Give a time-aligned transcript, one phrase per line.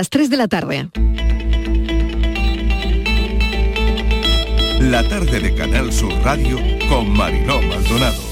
[0.00, 0.88] Las 3 de la tarde.
[4.80, 6.56] La tarde de Canal Sur Radio
[6.88, 8.22] con Mariló Maldonado.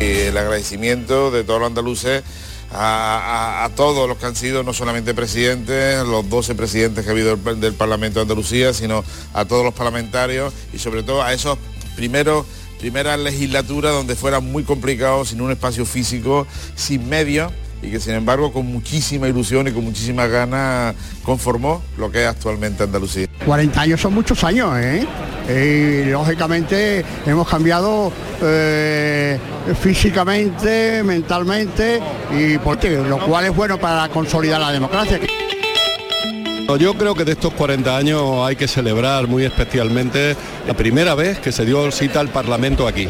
[0.00, 2.24] El agradecimiento de todos los andaluces
[2.72, 7.36] a, todos los que han sido no solamente presidentes, los 12 presidentes que ha habido
[7.36, 11.56] del, del Parlamento de Andalucía, sino a todos los parlamentarios y sobre todo a esos
[11.94, 12.46] primeros
[12.80, 17.52] primera legislatura donde fuera muy complicado, sin un espacio físico, sin medios
[17.86, 22.28] y que sin embargo con muchísima ilusión y con muchísimas ganas conformó lo que es
[22.28, 23.28] actualmente Andalucía.
[23.44, 25.06] 40 años son muchos años, ¿eh?
[25.48, 29.38] Y lógicamente hemos cambiado eh,
[29.80, 32.00] físicamente, mentalmente,
[32.36, 35.20] y porque lo cual es bueno para consolidar la democracia.
[36.80, 40.34] Yo creo que de estos 40 años hay que celebrar muy especialmente
[40.66, 43.08] la primera vez que se dio cita al Parlamento aquí.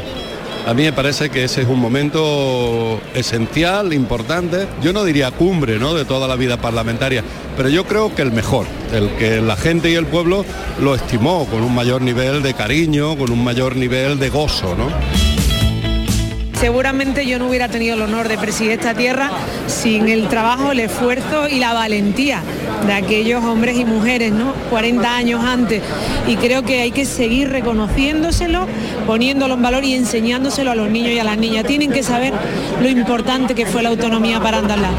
[0.67, 5.79] A mí me parece que ese es un momento esencial, importante, yo no diría cumbre
[5.79, 5.95] ¿no?
[5.95, 7.23] de toda la vida parlamentaria,
[7.57, 10.45] pero yo creo que el mejor, el que la gente y el pueblo
[10.81, 14.75] lo estimó con un mayor nivel de cariño, con un mayor nivel de gozo.
[14.75, 15.26] ¿no?
[16.59, 19.31] Seguramente yo no hubiera tenido el honor de presidir esta tierra
[19.67, 22.43] sin el trabajo, el esfuerzo y la valentía
[22.87, 24.55] de aquellos hombres y mujeres, ¿no?
[24.71, 25.83] 40 años antes.
[26.27, 28.67] Y creo que hay que seguir reconociéndoselo,
[29.07, 31.67] poniéndolo en valor y enseñándoselo a los niños y a las niñas.
[31.67, 32.33] Tienen que saber
[32.81, 34.91] lo importante que fue la autonomía para Andalá.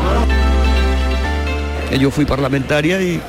[2.00, 3.20] Yo fui parlamentaria y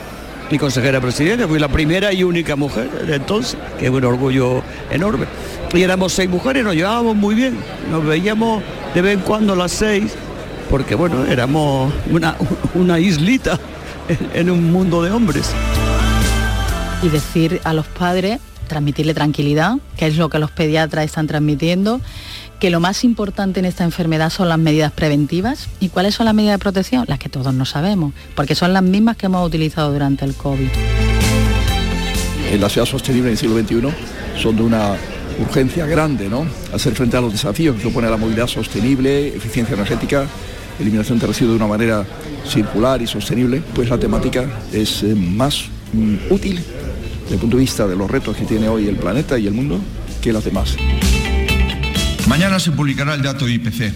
[0.51, 4.63] mi consejera presidenta, fui la primera y única mujer de entonces, que es un orgullo
[4.91, 5.27] enorme
[5.73, 7.59] y éramos seis mujeres, nos llevábamos muy bien,
[7.91, 8.63] nos veíamos
[8.95, 10.15] de vez en cuando las seis,
[10.71, 12.37] porque bueno, éramos una,
[12.75, 13.59] una islita
[14.35, 15.51] en, un mundo de hombres.
[17.03, 22.01] Y decir a los padres, transmitirle tranquilidad, que es lo que los pediatras están transmitiendo,
[22.59, 25.69] que lo más importante en esta enfermedad son las medidas preventivas.
[25.81, 27.05] ¿Y cuáles son las medidas de protección?
[27.07, 30.69] Las que todos no sabemos, porque son las mismas que hemos utilizado durante el COVID.
[32.51, 34.97] En la ciudad sostenible del siglo XXI son de una
[35.39, 36.47] urgencia grande, ¿no?
[36.73, 40.27] Hacer frente a los desafíos que supone la movilidad sostenible, eficiencia energética,
[40.79, 42.05] eliminación de residuos de una manera
[42.47, 46.57] circular y sostenible, pues la temática es eh, más mm, útil
[47.23, 49.55] desde el punto de vista de los retos que tiene hoy el planeta y el
[49.55, 49.81] mundo
[50.23, 50.77] que las demás.
[52.27, 53.93] Mañana se publicará el dato IPC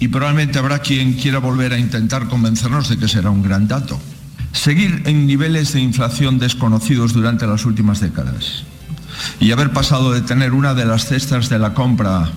[0.00, 4.00] y probablemente habrá quien quiera volver a intentar convencernos de que será un gran dato.
[4.52, 8.64] Seguir en niveles de inflación desconocidos durante las últimas décadas
[9.40, 12.30] y haber pasado de tener una de las cestas de la compra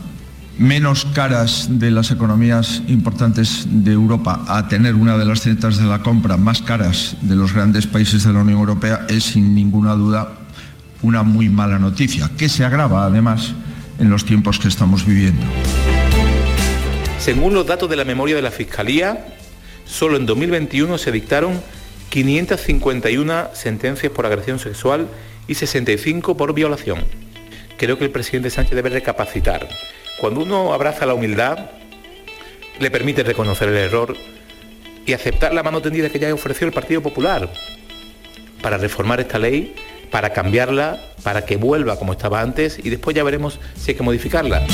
[0.57, 5.83] menos caras de las economías importantes de Europa a tener una de las cestas de
[5.83, 9.95] la compra más caras de los grandes países de la Unión Europea es sin ninguna
[9.95, 10.39] duda
[11.01, 13.53] una muy mala noticia, que se agrava además
[13.99, 15.45] en los tiempos que estamos viviendo.
[17.19, 19.25] Según los datos de la memoria de la Fiscalía,
[19.85, 21.61] solo en 2021 se dictaron
[22.09, 25.07] 551 sentencias por agresión sexual
[25.47, 27.03] y 65 por violación.
[27.77, 29.67] Creo que el presidente Sánchez debe recapacitar.
[30.19, 31.71] Cuando uno abraza la humildad,
[32.79, 34.15] le permite reconocer el error
[35.05, 37.51] y aceptar la mano tendida que ya ofreció el Partido Popular
[38.61, 39.75] para reformar esta ley,
[40.09, 44.03] para cambiarla, para que vuelva como estaba antes y después ya veremos si hay que
[44.03, 44.65] modificarla.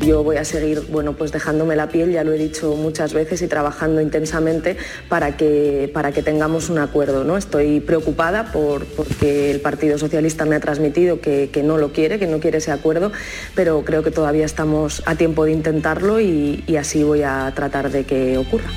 [0.00, 3.42] Yo voy a seguir bueno, pues dejándome la piel, ya lo he dicho muchas veces,
[3.42, 4.76] y trabajando intensamente
[5.08, 7.24] para que, para que tengamos un acuerdo.
[7.24, 7.36] ¿no?
[7.36, 12.26] Estoy preocupada por, porque el Partido Socialista me ha transmitido que, no lo quiere, que
[12.26, 13.10] no quiere ese acuerdo,
[13.54, 17.90] pero creo que todavía estamos a tiempo de intentarlo y, y así voy a tratar
[17.90, 18.70] de que ocurra.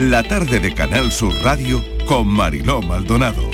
[0.00, 3.50] La tarde de Canal Sur Radio con Mariló Maldonado.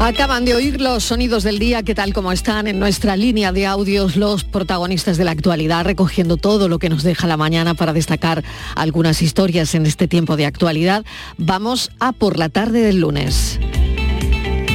[0.00, 3.64] Acaban de oír los sonidos del día que tal como están en nuestra línea de
[3.64, 7.92] audios los protagonistas de la actualidad, recogiendo todo lo que nos deja la mañana para
[7.92, 8.42] destacar
[8.74, 11.04] algunas historias en este tiempo de actualidad.
[11.38, 13.60] Vamos a por la tarde del lunes.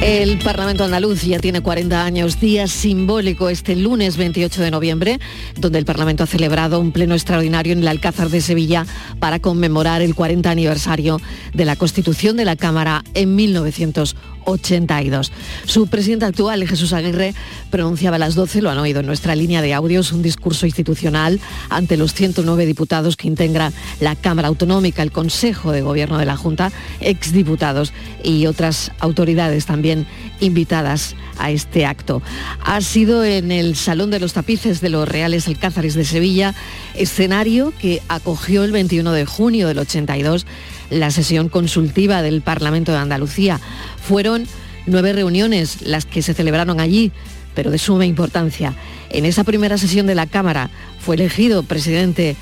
[0.02, 5.20] El Parlamento andaluz ya tiene 40 años, día simbólico este lunes 28 de noviembre,
[5.58, 8.86] donde el Parlamento ha celebrado un pleno extraordinario en el Alcázar de Sevilla
[9.18, 11.20] para conmemorar el 40 aniversario
[11.52, 14.30] de la Constitución de la Cámara en 1980.
[14.44, 15.32] 82.
[15.64, 17.34] Su presidente actual, Jesús Aguirre,
[17.70, 21.40] pronunciaba a las 12, lo han oído en nuestra línea de audios, un discurso institucional
[21.68, 26.36] ante los 109 diputados que integran la Cámara Autonómica, el Consejo de Gobierno de la
[26.36, 27.92] Junta, exdiputados
[28.22, 30.06] y otras autoridades también
[30.40, 32.22] invitadas a este acto.
[32.64, 36.54] Ha sido en el Salón de los Tapices de los Reales Alcázares de Sevilla,
[36.94, 40.46] escenario que acogió el 21 de junio del 82
[40.90, 43.60] la sesión consultiva del Parlamento de Andalucía.
[44.02, 44.46] Fueron
[44.86, 47.12] nueve reuniones las que se celebraron allí,
[47.54, 48.74] pero de suma importancia.
[49.10, 50.70] En esa primera sesión de la Cámara
[51.00, 52.36] fue elegido presidente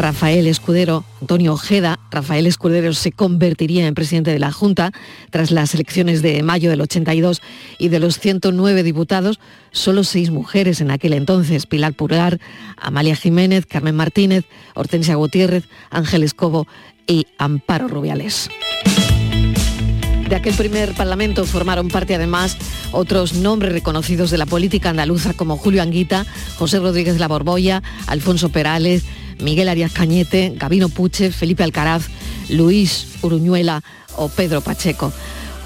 [0.00, 4.92] Rafael Escudero, Antonio Ojeda, Rafael Escudero se convertiría en presidente de la Junta
[5.28, 7.42] tras las elecciones de mayo del 82
[7.78, 9.40] y de los 109 diputados,
[9.72, 12.40] solo seis mujeres en aquel entonces, Pilar Purgar,
[12.78, 16.66] Amalia Jiménez, Carmen Martínez, Hortensia Gutiérrez, Ángel Escobo
[17.10, 18.48] y Amparo Rubiales.
[20.28, 22.56] De aquel primer parlamento formaron parte además
[22.92, 26.24] otros nombres reconocidos de la política andaluza como Julio Anguita,
[26.56, 29.02] José Rodríguez de la Borbolla, Alfonso Perales,
[29.40, 32.06] Miguel Arias Cañete, Gabino Puche, Felipe Alcaraz,
[32.48, 33.82] Luis Uruñuela
[34.16, 35.12] o Pedro Pacheco.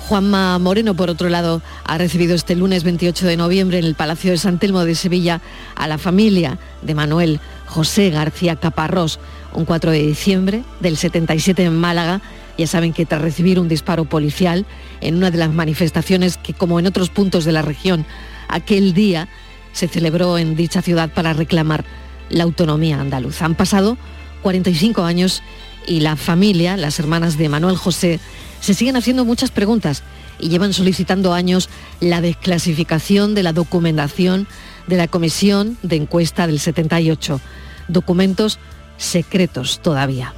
[0.09, 4.31] Juanma Moreno, por otro lado, ha recibido este lunes 28 de noviembre en el Palacio
[4.31, 5.43] de San Telmo de Sevilla
[5.77, 7.41] a la familia de Manuel
[7.75, 9.19] José García Caparrós,
[9.53, 12.21] un 4 de diciembre del 77 en Málaga.
[12.57, 14.65] Ya saben que tras recibir un disparo policial
[15.01, 18.07] en una de las manifestaciones que, como en otros puntos de la región,
[18.47, 19.29] aquel día
[19.73, 21.85] se celebró en dicha ciudad para reclamar
[22.31, 23.45] la autonomía andaluza.
[23.45, 23.99] Han pasado
[24.43, 25.43] 45 años
[25.85, 28.21] y la familia, las hermanas de Manuel José,
[28.61, 30.05] se siguen haciendo muchas preguntas
[30.39, 31.69] y llevan solicitando años
[31.99, 34.47] la desclasificación de la documentación
[34.87, 37.41] de la Comisión de Encuesta del 78.
[37.89, 38.59] Documentos
[38.97, 40.33] secretos todavía.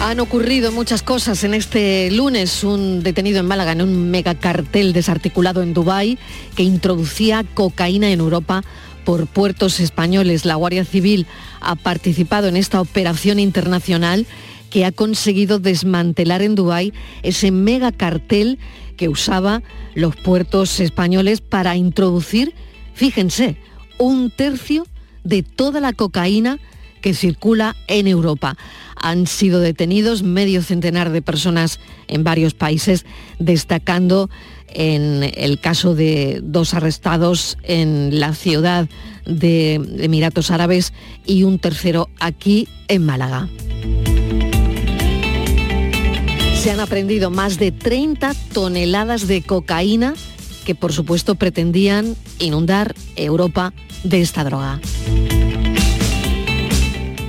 [0.00, 2.64] Han ocurrido muchas cosas en este lunes.
[2.64, 6.18] Un detenido en Málaga en un megacartel desarticulado en Dubái
[6.56, 8.64] que introducía cocaína en Europa
[9.04, 10.46] por puertos españoles.
[10.46, 11.26] La Guardia Civil
[11.60, 14.26] ha participado en esta operación internacional
[14.70, 18.58] que ha conseguido desmantelar en Dubái ese megacartel
[18.96, 19.62] que usaba
[19.94, 22.54] los puertos españoles para introducir,
[23.00, 23.56] fíjense,
[23.96, 24.86] un tercio
[25.24, 26.58] de toda la cocaína
[27.00, 28.58] que circula en Europa.
[28.94, 33.06] Han sido detenidos medio centenar de personas en varios países,
[33.38, 34.28] destacando
[34.68, 38.86] en el caso de dos arrestados en la ciudad
[39.24, 40.92] de Emiratos Árabes
[41.24, 43.48] y un tercero aquí en Málaga.
[46.54, 50.12] Se han aprendido más de 30 toneladas de cocaína
[50.64, 53.72] que por supuesto pretendían inundar Europa
[54.04, 54.80] de esta droga.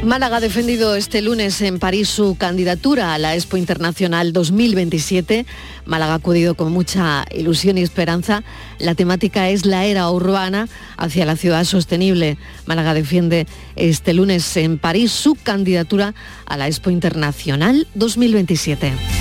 [0.03, 5.45] Málaga ha defendido este lunes en París su candidatura a la Expo Internacional 2027.
[5.85, 8.43] Málaga ha acudido con mucha ilusión y esperanza.
[8.79, 10.67] La temática es la era urbana
[10.97, 12.39] hacia la ciudad sostenible.
[12.65, 13.45] Málaga defiende
[13.75, 16.15] este lunes en París su candidatura
[16.47, 19.20] a la Expo Internacional 2027.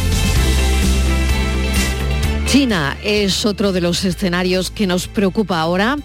[2.50, 5.96] China es otro de los escenarios que nos preocupa ahora.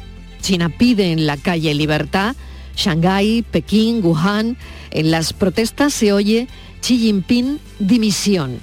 [0.42, 2.36] China pide en la calle libertad
[2.76, 4.56] Shanghái, Pekín, Wuhan.
[4.92, 6.48] En las protestas se oye
[6.82, 8.60] Xi Jinping dimisión.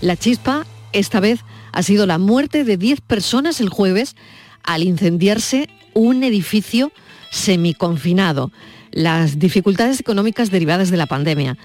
[0.00, 1.40] La chispa esta vez
[1.72, 4.14] ha sido la muerte de 10 personas el jueves
[4.62, 6.92] al incendiarse un edificio
[7.32, 8.52] semiconfinado.
[8.92, 11.58] Las dificultades económicas derivadas de la pandemia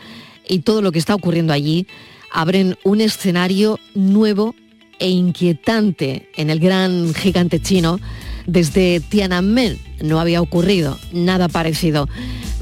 [0.48, 1.86] y todo lo que está ocurriendo allí
[2.32, 4.56] abren un escenario nuevo
[5.00, 8.00] e inquietante en el gran gigante chino
[8.46, 12.08] desde Tiananmen no había ocurrido nada parecido.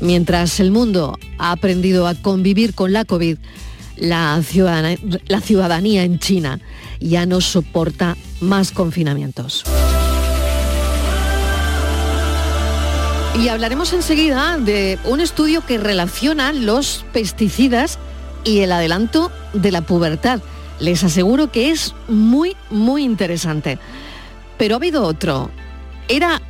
[0.02, 3.38] Mientras el mundo ha aprendido a convivir con la COVID,
[3.96, 4.98] la ciudadanía,
[5.28, 6.60] la ciudadanía en China
[7.00, 9.64] ya no soporta más confinamientos.
[13.42, 18.00] Y hablaremos enseguida de un estudio que relaciona los pesticidas
[18.44, 20.42] y el adelanto de la pubertad.
[20.80, 23.80] Les aseguro que es muy, muy interesante.
[24.58, 25.52] Pero ha habido otro,
[26.08, 26.42] ¿Era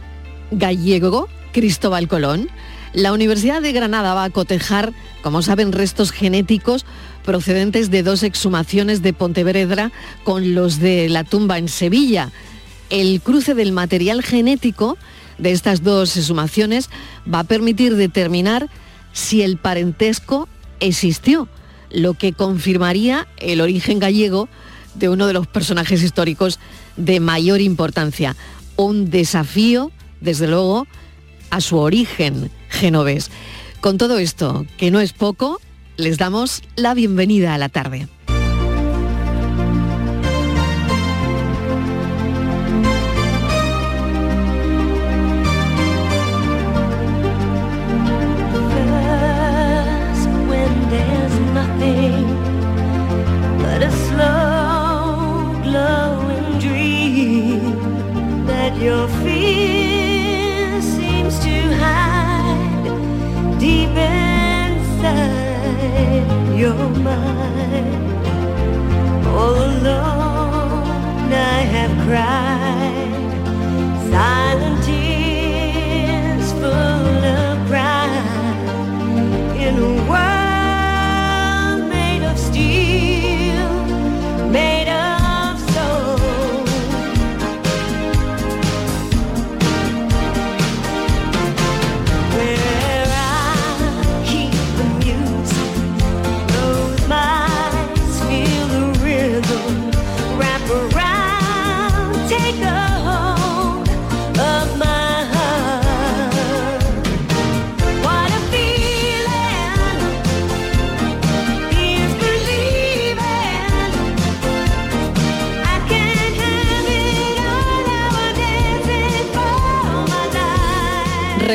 [0.51, 2.48] gallego Cristóbal Colón?
[2.93, 4.93] La Universidad de Granada va a cotejar,
[5.24, 6.86] como saben, restos genéticos
[7.25, 9.91] procedentes de dos exhumaciones de Pontevedra
[10.24, 12.31] con los de la tumba en Sevilla.
[12.89, 14.98] El cruce del material genético
[15.39, 16.89] de estas dos exhumaciones
[17.31, 18.69] va a permitir determinar
[19.12, 20.48] si el parentesco
[20.79, 21.50] existió,
[21.91, 24.50] lo que confirmaría el origen gallego
[24.96, 26.60] de uno de los personajes históricos
[26.96, 28.36] de mayor importancia
[28.77, 29.91] un desafío,
[30.22, 30.88] desde luego,
[31.50, 33.29] a su origen genovés.
[33.82, 35.60] Con todo esto, que no es poco,
[35.98, 38.08] les damos la bienvenida a la tarde.
[72.08, 72.47] cry.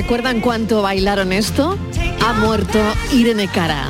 [0.03, 1.79] ¿Recuerdan cuánto bailaron esto?
[2.27, 2.81] Ha muerto
[3.13, 3.87] Irene Cara.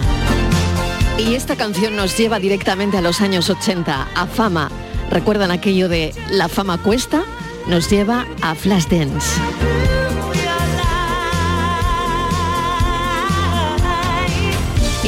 [1.16, 4.70] Y esta canción nos lleva directamente a los años 80, a fama.
[5.08, 7.22] ¿Recuerdan aquello de La fama cuesta?
[7.66, 9.40] Nos lleva a Flashdance.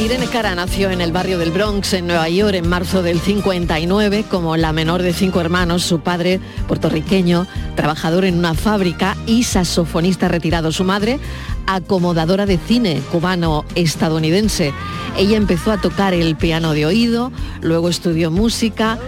[0.05, 4.25] Irene Cara nació en el barrio del Bronx, en Nueva York, en marzo del 59,
[4.29, 5.81] como la menor de cinco hermanos.
[5.81, 10.71] Su padre, puertorriqueño, trabajador en una fábrica y saxofonista retirado.
[10.71, 11.19] Su madre,
[11.65, 14.73] acomodadora de cine cubano-estadounidense.
[15.17, 17.31] Ella empezó a tocar el piano de oído,
[17.61, 18.99] luego estudió música,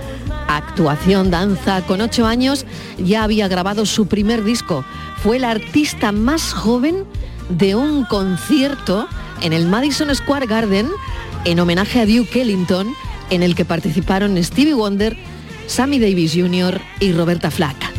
[0.48, 1.84] actuación, danza.
[1.84, 2.66] Con ocho años
[2.98, 4.84] ya había grabado su primer disco.
[5.22, 7.06] Fue la artista más joven
[7.50, 9.08] de un concierto
[9.42, 10.88] en el Madison Square Garden
[11.46, 12.94] en homenaje a Duke Ellington,
[13.30, 15.18] en el que participaron Stevie Wonder,
[15.68, 16.80] Sammy Davis Jr.
[17.00, 17.97] y Roberta Flack.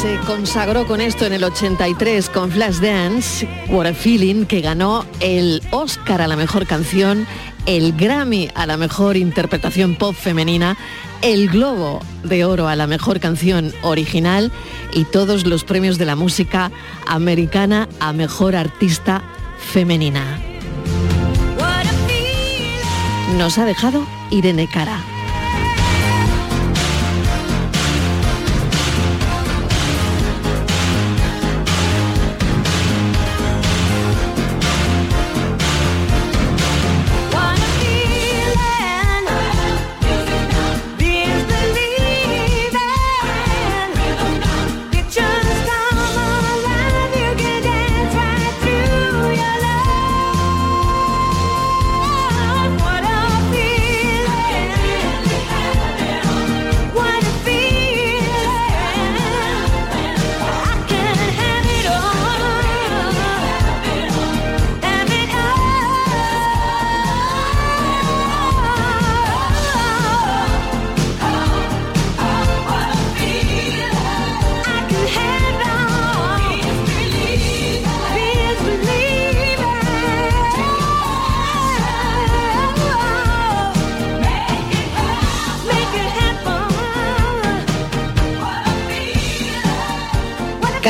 [0.00, 5.62] Se consagró con esto en el 83 con Flashdance, What a Feeling, que ganó el
[5.72, 7.26] Oscar a la mejor canción,
[7.66, 10.78] el Grammy a la mejor interpretación pop femenina,
[11.20, 14.50] el Globo de Oro a la mejor canción original
[14.94, 16.72] y todos los premios de la música
[17.06, 19.22] americana a mejor artista
[19.58, 20.38] femenina.
[23.36, 25.09] Nos ha dejado Irene Cara.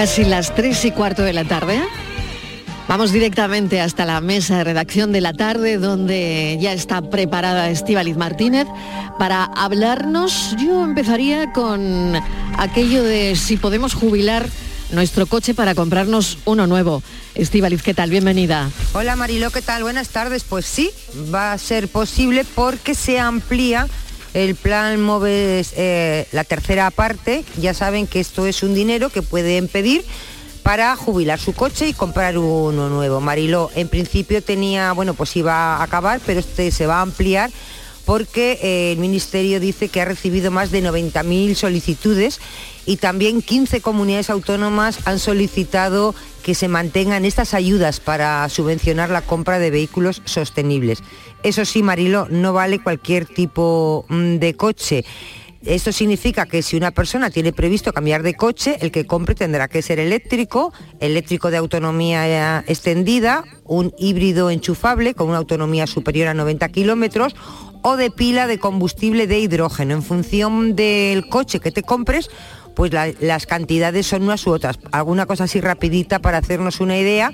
[0.00, 1.78] Casi las tres y cuarto de la tarde.
[2.88, 8.16] Vamos directamente hasta la mesa de redacción de la tarde, donde ya está preparada Estíbaliz
[8.16, 8.66] Martínez
[9.19, 10.57] para hablarnos.
[10.59, 12.14] Yo empezaría con
[12.57, 14.49] aquello de si podemos jubilar
[14.90, 17.02] nuestro coche para comprarnos uno nuevo.
[17.35, 18.09] Estíbaliz, ¿qué tal?
[18.09, 18.71] Bienvenida.
[18.95, 19.83] Hola Marilo, ¿qué tal?
[19.83, 20.45] Buenas tardes.
[20.45, 20.90] Pues sí,
[21.33, 23.87] va a ser posible porque se amplía
[24.35, 27.45] el plan MOVES, eh, la tercera parte.
[27.59, 30.05] Ya saben que esto es un dinero que pueden pedir
[30.63, 33.21] para jubilar su coche y comprar uno nuevo.
[33.21, 37.51] Mariló, en principio tenía, bueno, pues iba a acabar, pero este se va a ampliar
[38.05, 42.41] porque eh, el Ministerio dice que ha recibido más de 90.000 solicitudes
[42.87, 49.23] y también 15 comunidades autónomas han solicitado que se mantengan estas ayudas para subvencionar la
[49.23, 51.03] compra de vehículos sostenibles.
[51.43, 55.05] Eso sí, Marilo, no vale cualquier tipo mm, de coche.
[55.65, 59.69] Esto significa que si una persona tiene previsto cambiar de coche, el que compre tendrá
[59.69, 66.29] que ser eléctrico, eléctrico de autonomía eh, extendida, un híbrido enchufable con una autonomía superior
[66.29, 67.35] a 90 kilómetros
[67.83, 69.95] o de pila de combustible de hidrógeno.
[69.95, 72.31] En función del coche que te compres,
[72.75, 74.79] pues la- las cantidades son unas u otras.
[74.93, 77.33] Alguna cosa así rapidita para hacernos una idea.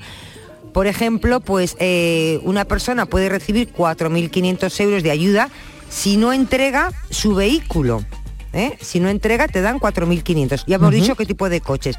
[0.76, 5.48] Por ejemplo, pues eh, una persona puede recibir 4.500 euros de ayuda
[5.88, 8.04] si no entrega su vehículo.
[8.52, 8.76] ¿eh?
[8.82, 10.64] Si no entrega, te dan 4.500.
[10.66, 11.96] Ya hemos dicho qué tipo de coches.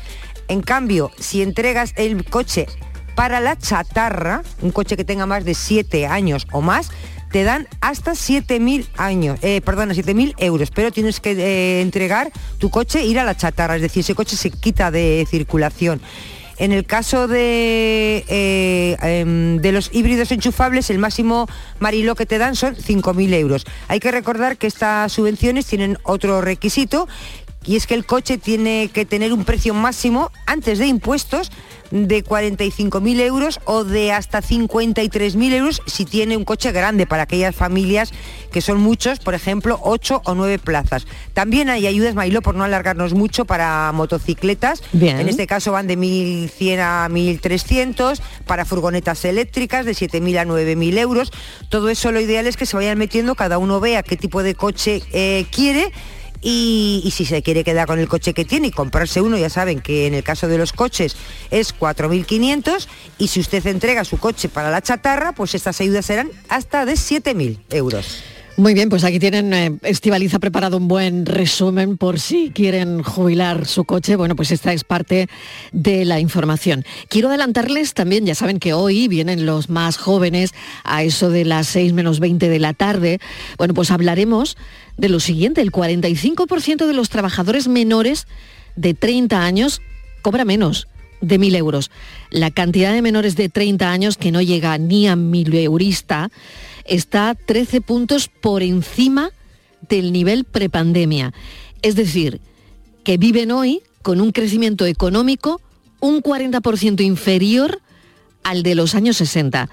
[0.48, 2.68] En cambio, si entregas el coche
[3.16, 6.92] para la chatarra, un coche que tenga más de 7 años o más,
[7.32, 12.70] te dan hasta 7.000 años, eh, perdona, 7.000 euros, pero tienes que eh, entregar tu
[12.70, 16.00] coche, ir a la chatarra, es decir, ese coche se quita de circulación.
[16.60, 21.48] En el caso de, eh, em, de los híbridos enchufables, el máximo
[21.80, 23.66] marilo que te dan son 5.000 euros.
[23.88, 27.08] Hay que recordar que estas subvenciones tienen otro requisito
[27.64, 31.52] y es que el coche tiene que tener un precio máximo antes de impuestos
[31.92, 37.56] de 45.000 euros o de hasta 53.000 euros si tiene un coche grande para aquellas
[37.56, 38.12] familias
[38.52, 41.06] que son muchos, por ejemplo, 8 o 9 plazas.
[41.34, 44.82] También hay ayudas, Mailo, por no alargarnos mucho, para motocicletas.
[44.94, 45.20] Bien.
[45.20, 50.98] En este caso van de 1.100 a 1.300, para furgonetas eléctricas de 7.000 a 9.000
[50.98, 51.32] euros.
[51.70, 54.56] Todo eso lo ideal es que se vayan metiendo, cada uno vea qué tipo de
[54.56, 55.92] coche eh, quiere
[56.42, 59.82] y, si se quiere quedar con el coche que tiene y comprarse uno, ya saben
[59.82, 61.16] que en el caso de los coches
[61.52, 66.30] es 4.500 y si usted entrega su coche para la chatarra, pues estas ayudas serán
[66.50, 68.24] hasta de 7.000 euros.
[68.60, 73.04] Muy bien, pues aquí tienen, eh, Estivaliz ha preparado un buen resumen por si quieren
[73.04, 74.16] jubilar su coche.
[74.16, 75.30] Bueno, pues esta es parte
[75.74, 76.84] de la información.
[77.08, 81.68] Quiero adelantarles también, ya saben que hoy vienen los más jóvenes a eso de las
[81.68, 83.20] 6 menos 20 de la tarde.
[83.60, 84.58] Bueno, pues hablaremos
[84.98, 88.26] de lo siguiente, el 45% de los trabajadores menores
[88.76, 89.84] de 30 años
[90.24, 90.88] cobra menos
[91.22, 91.92] de 1.000 euros.
[92.30, 96.30] La cantidad de menores de 30 años que no llega ni a 1.000 eurista
[96.86, 99.32] está 13 puntos por encima
[99.90, 101.34] del nivel prepandemia.
[101.82, 102.42] Es decir,
[103.04, 105.62] que viven hoy con un crecimiento económico
[106.00, 107.82] un 40% inferior
[108.44, 109.70] al de los años 60.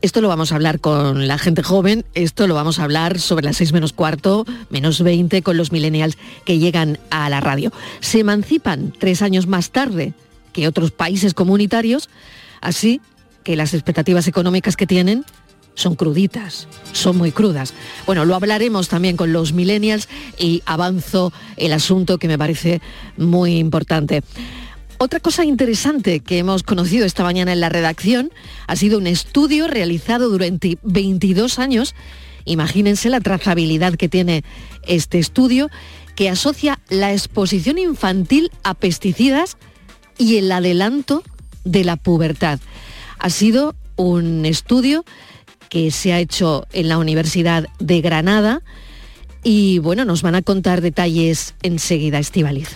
[0.00, 3.44] Esto lo vamos a hablar con la gente joven, esto lo vamos a hablar sobre
[3.44, 7.72] las 6 menos cuarto, menos 20 con los millennials que llegan a la radio.
[8.00, 10.14] Se emancipan tres años más tarde
[10.58, 12.08] que otros países comunitarios,
[12.60, 13.00] así
[13.44, 15.24] que las expectativas económicas que tienen
[15.76, 17.74] son cruditas, son muy crudas.
[18.06, 22.80] Bueno, lo hablaremos también con los millennials y avanzo el asunto que me parece
[23.16, 24.24] muy importante.
[24.98, 28.32] Otra cosa interesante que hemos conocido esta mañana en la redacción
[28.66, 31.94] ha sido un estudio realizado durante 22 años.
[32.46, 34.42] Imagínense la trazabilidad que tiene
[34.88, 35.70] este estudio
[36.16, 39.56] que asocia la exposición infantil a pesticidas
[40.18, 41.22] y el adelanto
[41.64, 42.60] de la pubertad.
[43.18, 45.04] Ha sido un estudio
[45.68, 48.62] que se ha hecho en la Universidad de Granada
[49.42, 52.68] y bueno, nos van a contar detalles enseguida, Estivaliz.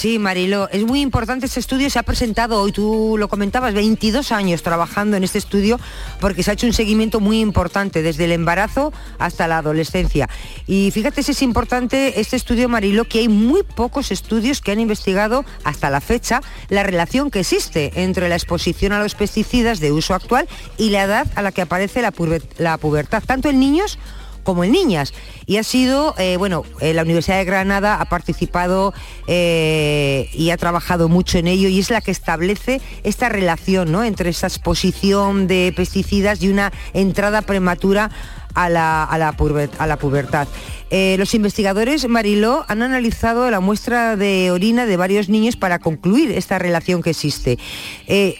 [0.00, 4.32] Sí, Marilo, es muy importante este estudio, se ha presentado hoy, tú lo comentabas, 22
[4.32, 5.78] años trabajando en este estudio
[6.20, 10.30] porque se ha hecho un seguimiento muy importante desde el embarazo hasta la adolescencia.
[10.66, 14.80] Y fíjate si es importante este estudio, Marilo, que hay muy pocos estudios que han
[14.80, 19.92] investigado hasta la fecha la relación que existe entre la exposición a los pesticidas de
[19.92, 24.19] uso actual y la edad a la que aparece la pubertad, tanto en niños como
[24.64, 25.14] en niñas.
[25.46, 28.92] Y ha sido, eh, bueno, eh, la Universidad de Granada ha participado
[29.26, 34.04] eh, y ha trabajado mucho en ello y es la que establece esta relación ¿no?
[34.04, 38.10] entre esa exposición de pesticidas y una entrada prematura
[38.54, 40.48] a la, a la pubertad.
[40.90, 46.58] Los investigadores Mariló han analizado la muestra de orina de varios niños para concluir esta
[46.58, 47.60] relación que existe.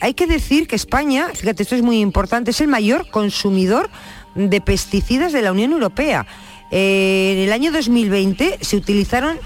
[0.01, 3.89] Hay que decir que España, fíjate, esto es muy importante, es el mayor consumidor
[4.35, 6.27] de pesticidas de la Unión Europea.
[6.71, 9.39] Eh, en el año 2020 se utilizaron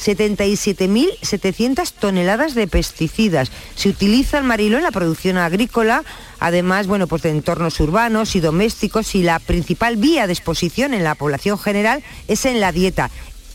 [0.00, 3.50] 77.700 toneladas de pesticidas.
[3.74, 6.04] Se utiliza el marilo en la producción agrícola,
[6.38, 11.04] además, bueno, pues de entornos urbanos y domésticos y la principal vía de exposición en
[11.04, 13.10] la población general es en la dieta.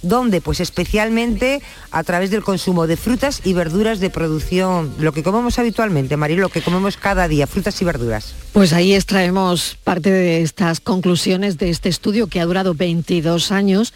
[0.08, 5.24] Donde pues especialmente a través del consumo de frutas y verduras de producción, lo que
[5.24, 8.36] comemos habitualmente, Marilo, lo que comemos cada día, frutas y verduras.
[8.54, 13.94] Pues ahí extraemos parte de estas conclusiones de este estudio que ha durado 22 años.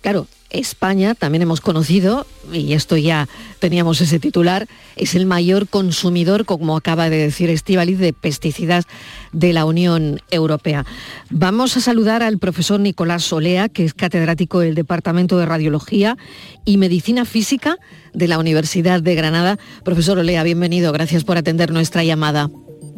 [0.00, 6.44] Claro, España, también hemos conocido, y esto ya teníamos ese titular, es el mayor consumidor,
[6.44, 8.84] como acaba de decir Estivaliz, de pesticidas
[9.32, 10.84] de la Unión Europea.
[11.30, 16.16] Vamos a saludar al profesor Nicolás Solea, que es catedrático del Departamento de Radiología
[16.64, 17.76] y Medicina Física
[18.12, 19.58] de la Universidad de Granada.
[19.84, 22.50] Profesor Olea, bienvenido, gracias por atender nuestra llamada.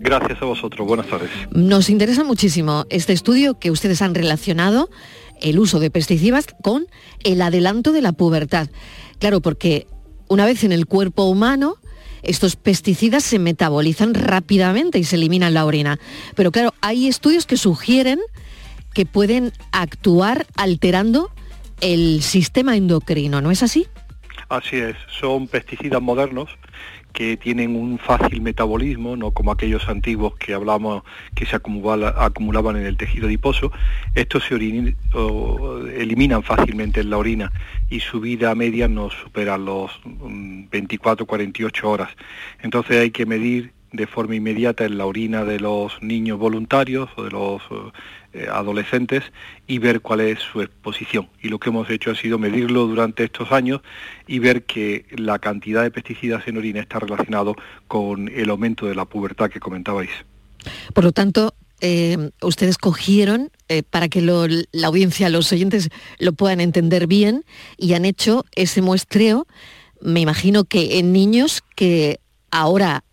[0.04, 1.30] Gracias a vosotros, buenas tardes.
[1.50, 4.90] Nos interesa muchísimo este estudio que ustedes han relacionado
[5.40, 6.86] el uso de pesticidas con
[7.22, 8.68] el adelanto de la pubertad.
[9.18, 9.86] Claro, porque
[10.28, 11.76] una vez en el cuerpo humano,
[12.22, 15.98] estos pesticidas se metabolizan rápidamente y se eliminan la orina.
[16.34, 18.18] Pero claro, hay estudios que sugieren
[18.94, 21.30] que pueden actuar alterando
[21.80, 23.86] el sistema endocrino, ¿no es así?
[24.48, 26.48] Así es, son pesticidas modernos
[27.14, 32.76] que tienen un fácil metabolismo, no como aquellos antiguos que hablamos que se acumula- acumulaban
[32.76, 33.72] en el tejido adiposo.
[34.14, 37.52] Estos se eliminan fácilmente en la orina
[37.88, 42.10] y su vida media no supera los 24-48 horas.
[42.60, 47.22] Entonces hay que medir de forma inmediata en la orina de los niños voluntarios o
[47.22, 47.62] de los
[48.36, 49.22] eh, adolescentes
[49.68, 51.28] y ver cuál es su exposición.
[51.40, 53.80] Y lo que hemos hecho ha sido medirlo durante estos años
[54.26, 57.54] y ver que la cantidad de pesticidas en orina está relacionado
[57.86, 60.10] con el aumento de la pubertad que comentabais.
[60.92, 66.60] Por lo tanto, eh, ustedes cogieron, eh, para que la audiencia, los oyentes lo puedan
[66.60, 67.44] entender bien,
[67.76, 69.46] y han hecho ese muestreo,
[70.00, 72.18] me imagino que en niños que
[72.50, 73.04] ahora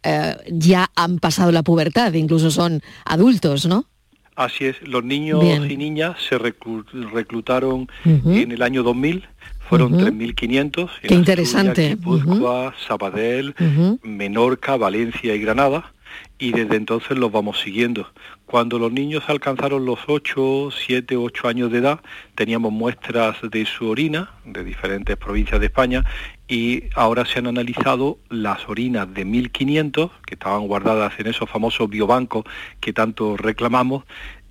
[0.52, 3.86] ya han pasado la pubertad, incluso son adultos, ¿no?
[4.36, 5.70] Así es, los niños Bien.
[5.70, 8.32] y niñas se reclu- reclutaron Ujú.
[8.32, 9.26] en el año 2000,
[9.70, 10.06] fueron Ujú.
[10.06, 10.90] 3.500.
[11.02, 11.90] en Qué Asturias, interesante.
[11.90, 14.00] Guipúzcoa, Sabadell, Ujú.
[14.04, 15.92] Menorca, Valencia y Granada
[16.38, 18.12] y desde entonces los vamos siguiendo.
[18.46, 22.02] Cuando los niños alcanzaron los 8, 7, 8 años de edad,
[22.36, 26.04] teníamos muestras de su orina de diferentes provincias de España
[26.48, 31.90] y ahora se han analizado las orinas de 1500 que estaban guardadas en esos famosos
[31.90, 32.44] biobancos
[32.80, 34.04] que tanto reclamamos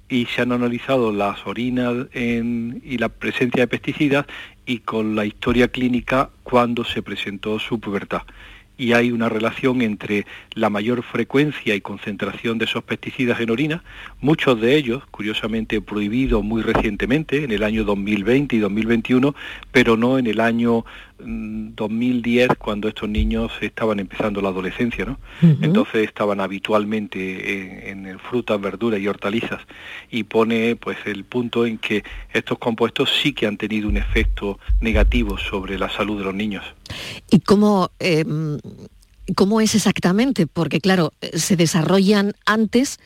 [0.09, 4.27] y se han analizado las orinas y la presencia de pesticidas
[4.66, 8.23] y con la historia clínica cuando se presentó su pubertad.
[8.81, 13.85] Y hay una relación entre la mayor frecuencia y concentración de esos pesticidas en orina,
[14.23, 19.35] muchos de ellos, curiosamente, prohibidos muy recientemente, en el año 2020 y 2021,
[19.71, 20.87] pero no en el año
[21.25, 25.19] 2010, cuando estos niños estaban empezando la adolescencia, ¿no?
[25.63, 29.61] Entonces estaban habitualmente en, en frutas, verduras y hortalizas
[30.11, 32.03] y pone pues el punto en que
[32.33, 36.65] estos compuestos sí que han tenido un efecto negativo sobre la salud de los niños.
[37.31, 38.25] ¿Y cómo, eh,
[39.35, 40.47] cómo es exactamente?
[40.47, 42.99] Porque claro, se desarrollan antes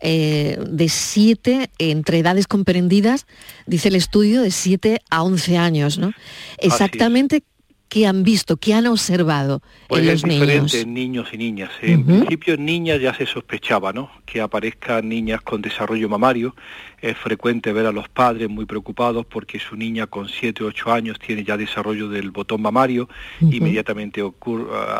[0.00, 3.26] eh, de 7, entre edades comprendidas,
[3.66, 6.12] dice el estudio, de 7 a 11 años, ¿no?
[6.58, 7.44] Exactamente
[7.92, 10.74] qué han visto, qué han observado Pues en es los diferente niños.
[10.74, 11.70] en niños y niñas.
[11.82, 12.06] En Ujú.
[12.20, 14.10] principio en niñas ya se sospechaba, ¿no?
[14.24, 16.56] Que aparezcan niñas con desarrollo mamario.
[17.02, 20.92] Es frecuente ver a los padres muy preocupados porque su niña con 7 o 8
[20.92, 23.08] años tiene ya desarrollo del botón mamario.
[23.40, 23.52] Ujú.
[23.52, 24.22] Inmediatamente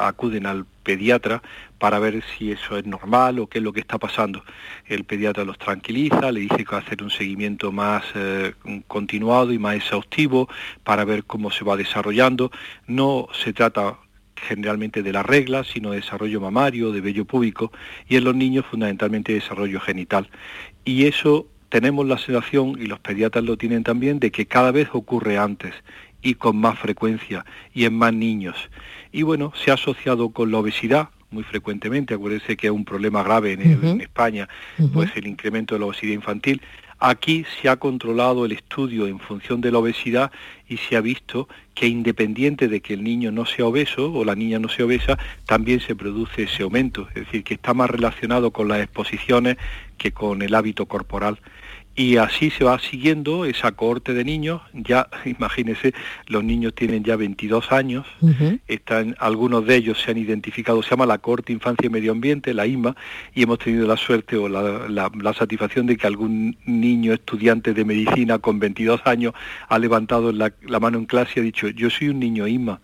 [0.00, 1.40] acuden al pediatra
[1.78, 4.42] para ver si eso es normal o qué es lo que está pasando.
[4.86, 8.52] El pediatra los tranquiliza, le dice que va a hacer un seguimiento más eh,
[8.88, 10.48] continuado y más exhaustivo
[10.82, 12.50] para ver cómo se va desarrollando.
[12.88, 13.98] No se trata
[14.34, 17.70] generalmente de la regla, sino de desarrollo mamario, de vello púbico,
[18.08, 20.28] y en los niños fundamentalmente desarrollo genital.
[20.84, 24.88] Y eso tenemos la sensación, y los pediatras lo tienen también, de que cada vez
[24.92, 25.72] ocurre antes
[26.20, 28.56] y con más frecuencia y en más niños.
[29.10, 33.22] Y bueno, se ha asociado con la obesidad muy frecuentemente, acuérdense que es un problema
[33.22, 33.86] grave en, Ujú.
[33.86, 34.50] en España,
[34.92, 36.60] pues el incremento de la obesidad infantil.
[36.98, 40.30] Aquí se ha controlado el estudio en función de la obesidad
[40.68, 44.34] y se ha visto que independiente de que el niño no sea obeso o la
[44.34, 48.50] niña no sea obesa, también se produce ese aumento, es decir, que está más relacionado
[48.50, 49.56] con las exposiciones
[49.96, 51.38] que con el hábito corporal.
[51.94, 55.92] Y así se va siguiendo esa cohorte de niños, ya imagínense,
[56.26, 58.06] los niños tienen ya 22 años,
[58.66, 62.54] están, algunos de ellos se han identificado, se llama la Corte Infancia y Medio Ambiente,
[62.54, 62.96] la IMA,
[63.34, 67.74] y hemos tenido la suerte o la, la- la satisfacción de que algún niño estudiante
[67.74, 69.34] de medicina con 22 años
[69.68, 72.80] ha levantado la, la mano en clase y ha dicho, yo soy un niño IMA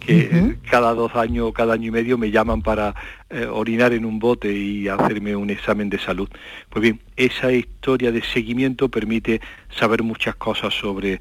[0.00, 2.94] que cada dos años o cada año y medio me llaman para
[3.28, 6.28] eh, orinar en un bote y hacerme un examen de salud.
[6.70, 9.40] Pues bien, esa historia de seguimiento permite
[9.78, 11.20] saber muchas cosas sobre,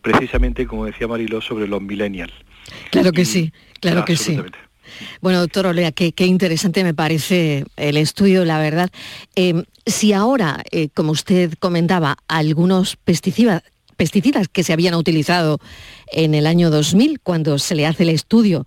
[0.00, 2.32] precisamente como decía Mariló, sobre los millennials.
[2.90, 4.38] Claro que sí, claro que sí.
[5.20, 8.90] Bueno, doctor Olea, qué, qué interesante me parece el estudio, la verdad.
[9.36, 13.62] Eh, si ahora, eh, como usted comentaba, algunos pesticidas,
[14.06, 15.60] pesticidas que se habían utilizado
[16.10, 18.66] en el año 2000, cuando se le hace el estudio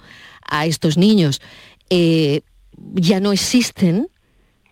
[0.49, 1.41] a estos niños,
[1.89, 2.39] eh,
[2.93, 4.07] ya no existen,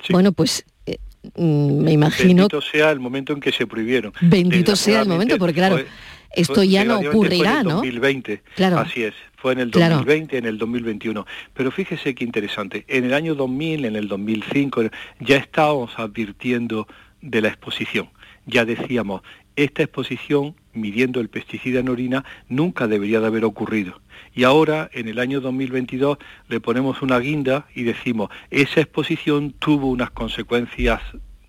[0.10, 1.00] bueno, pues eh,
[1.36, 4.14] mm, me imagino, Bendito sea el momento en que se prohibieron.
[4.22, 5.88] bendito sea el momento, porque claro, Fue-
[6.34, 7.70] esto fue- ya no relativamente fue ocurrirá, en el ¿no?
[7.76, 8.80] 2020, Claro.
[8.80, 9.96] así es, fue en el Claro.
[9.96, 11.26] 2020, en el 2021.
[11.54, 14.84] Pero fíjese qué interesante, en el año 2000, en el 2005,
[15.20, 16.88] ya estábamos advirtiendo
[17.22, 18.10] de la exposición.
[18.46, 19.22] Ya decíamos,
[19.56, 24.02] esta exposición, midiendo el pesticida en orina, nunca debería de haber ocurrido.
[24.34, 26.18] Y ahora, en el año 2022,
[26.50, 31.02] le ponemos una guinda y decimos, esa exposición tuvo unas consecuencias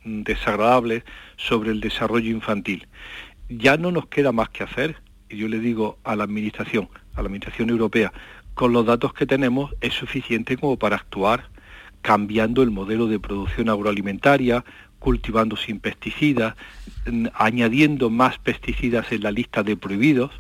[0.05, 1.03] mm, desagradables
[1.37, 2.87] sobre el desarrollo infantil.
[3.49, 4.97] Ya no nos queda más que hacer.
[5.29, 8.13] que yo le digo a la Administración, a la Administración Europea,
[8.55, 11.49] con los datos que tenemos es suficiente como para actuar
[12.05, 14.63] cambiando el modelo de producción agroalimentaria,
[15.09, 16.55] cultivando sin pesticidas,
[17.07, 20.31] mm, añadiendo más pesticidas en la lista de prohibidos.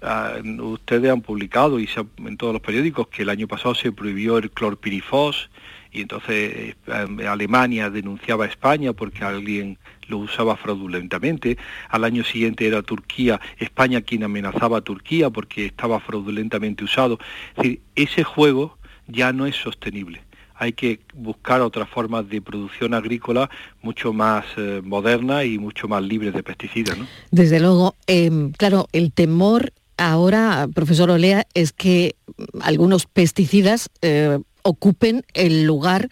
[0.00, 3.74] Ah, ustedes han publicado y se ha- en todos los periódicos que el año pasado
[3.74, 5.50] se prohibió el clorpirifos
[5.92, 11.58] y entonces eh, Alemania denunciaba a España porque alguien lo usaba fraudulentamente.
[11.90, 17.18] Al año siguiente era Turquía, España quien amenazaba a Turquía porque estaba fraudulentamente usado.
[17.50, 20.22] Es decir, ese juego ya no es sostenible.
[20.58, 23.48] Hay que buscar otras formas de producción agrícola
[23.82, 26.98] mucho más eh, moderna y mucho más libres de pesticidas.
[27.30, 32.16] Desde luego, eh, claro, el temor ahora, profesor Olea, es que
[32.60, 36.08] algunos pesticidas eh, ocupen el lugar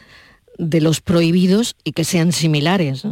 [0.58, 3.04] de los prohibidos y que sean similares.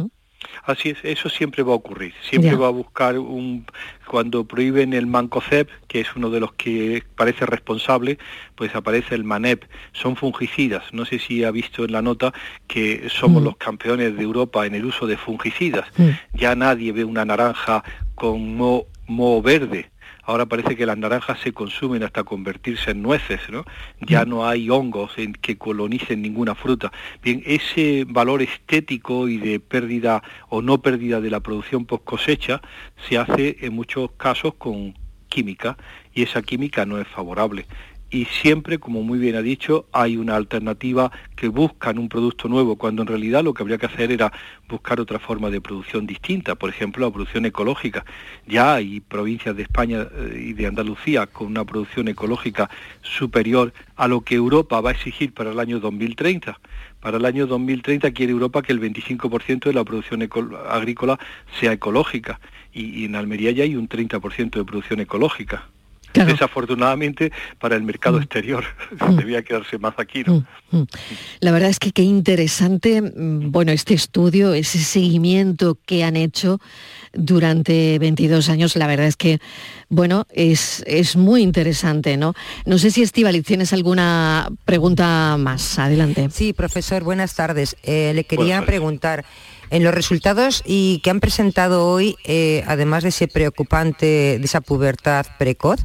[0.65, 2.13] Así es, eso siempre va a ocurrir.
[2.27, 3.65] Siempre va a buscar un
[4.07, 8.17] cuando prohíben el mancozeb, que es uno de los que parece responsable,
[8.55, 9.65] pues aparece el manep.
[9.93, 10.83] Son fungicidas.
[10.91, 12.33] No sé si ha visto en la nota
[12.67, 15.85] que somos los campeones de Europa en el uso de fungicidas.
[16.33, 17.83] Ya nadie ve una naranja
[18.15, 19.89] con moho, moho verde.
[20.25, 23.63] Ahora parece que las naranjas se consumen hasta convertirse en nueces, ¿no?
[24.01, 26.91] Ya no hay hongos en que colonicen ninguna fruta.
[27.23, 32.61] Bien, ese valor estético y de pérdida o no pérdida de la producción post cosecha
[33.07, 34.95] se hace en muchos casos con
[35.29, 35.77] química
[36.13, 37.65] y esa química no es favorable.
[38.15, 42.77] Y siempre, como muy bien ha dicho, hay una alternativa que buscan un producto nuevo,
[42.77, 44.31] cuando en realidad lo que habría que hacer era
[44.69, 48.05] buscar otra forma de producción distinta, por ejemplo, la producción ecológica.
[48.47, 52.69] Ya hay provincias de España eh, y de Andalucía con una producción ecológica
[53.01, 56.57] superior a lo que Europa va a exigir para el año 2030.
[57.01, 60.25] Para el año 2030 quiere Europa que el 25% de la producción
[60.69, 61.19] agrícola
[61.59, 62.39] sea ecológica
[62.71, 65.67] y, y en Almería ya hay un 30% de producción ecológica.
[66.23, 68.63] Desafortunadamente para el mercado exterior
[69.17, 70.45] debía quedarse más aquí, ¿no?
[70.71, 70.83] Mm.
[71.39, 76.59] La verdad es que qué interesante, mm, bueno, este estudio, ese seguimiento que han hecho
[77.13, 79.39] durante 22 años, la verdad es que,
[79.89, 82.33] bueno, es, es muy interesante, ¿no?
[82.65, 85.79] No sé si Estivaliz, ¿tienes alguna pregunta más?
[85.79, 86.29] Adelante.
[86.31, 87.77] Sí, profesor, buenas tardes.
[87.83, 89.25] Eh, le quería preguntar,
[89.69, 94.61] en los resultados y que han presentado hoy, eh, además de ese preocupante, de esa
[94.61, 95.79] pubertad precoz,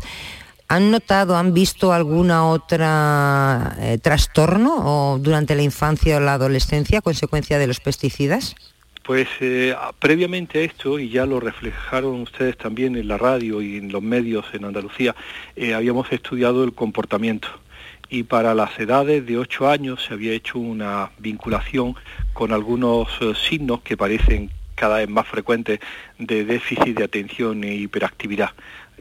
[0.68, 7.02] ¿han notado, han visto alguna otra eh, trastorno durante la infancia o la adolescencia a
[7.02, 8.54] consecuencia de los pesticidas?
[9.02, 13.78] Pues eh, previamente a esto, y ya lo reflejaron ustedes también en la radio y
[13.78, 15.16] en los medios en Andalucía,
[15.74, 17.48] habíamos estudiado el comportamiento.
[18.12, 21.94] Y para las edades de 8 años se había hecho una vinculación
[22.40, 25.79] con algunos eh, signos que parecen cada vez más frecuentes
[26.18, 28.53] de déficit de atención e hiperactividad.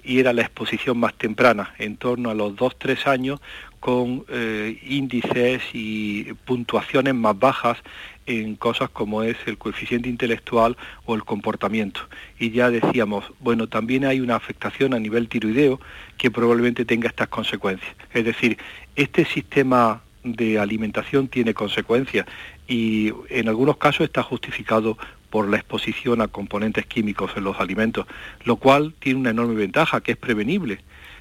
[0.03, 3.39] Y era la exposición más temprana, en torno a los 2-3 años,
[3.79, 7.77] con eh, índices y puntuaciones más bajas
[8.25, 10.75] en cosas como es el coeficiente intelectual
[11.05, 12.01] o el comportamiento.
[12.39, 15.79] Y ya decíamos, bueno, también hay una afectación a nivel tiroideo
[16.17, 17.95] que probablemente tenga estas consecuencias.
[18.13, 18.57] Es decir,
[18.97, 22.25] este sistema de alimentación tiene consecuencias
[22.69, 24.97] y en algunos casos está justificado
[25.29, 28.05] por la exposición a componentes químicos en los alimentos,
[28.45, 30.79] lo cual tiene una enorme ventaja, que es prevenible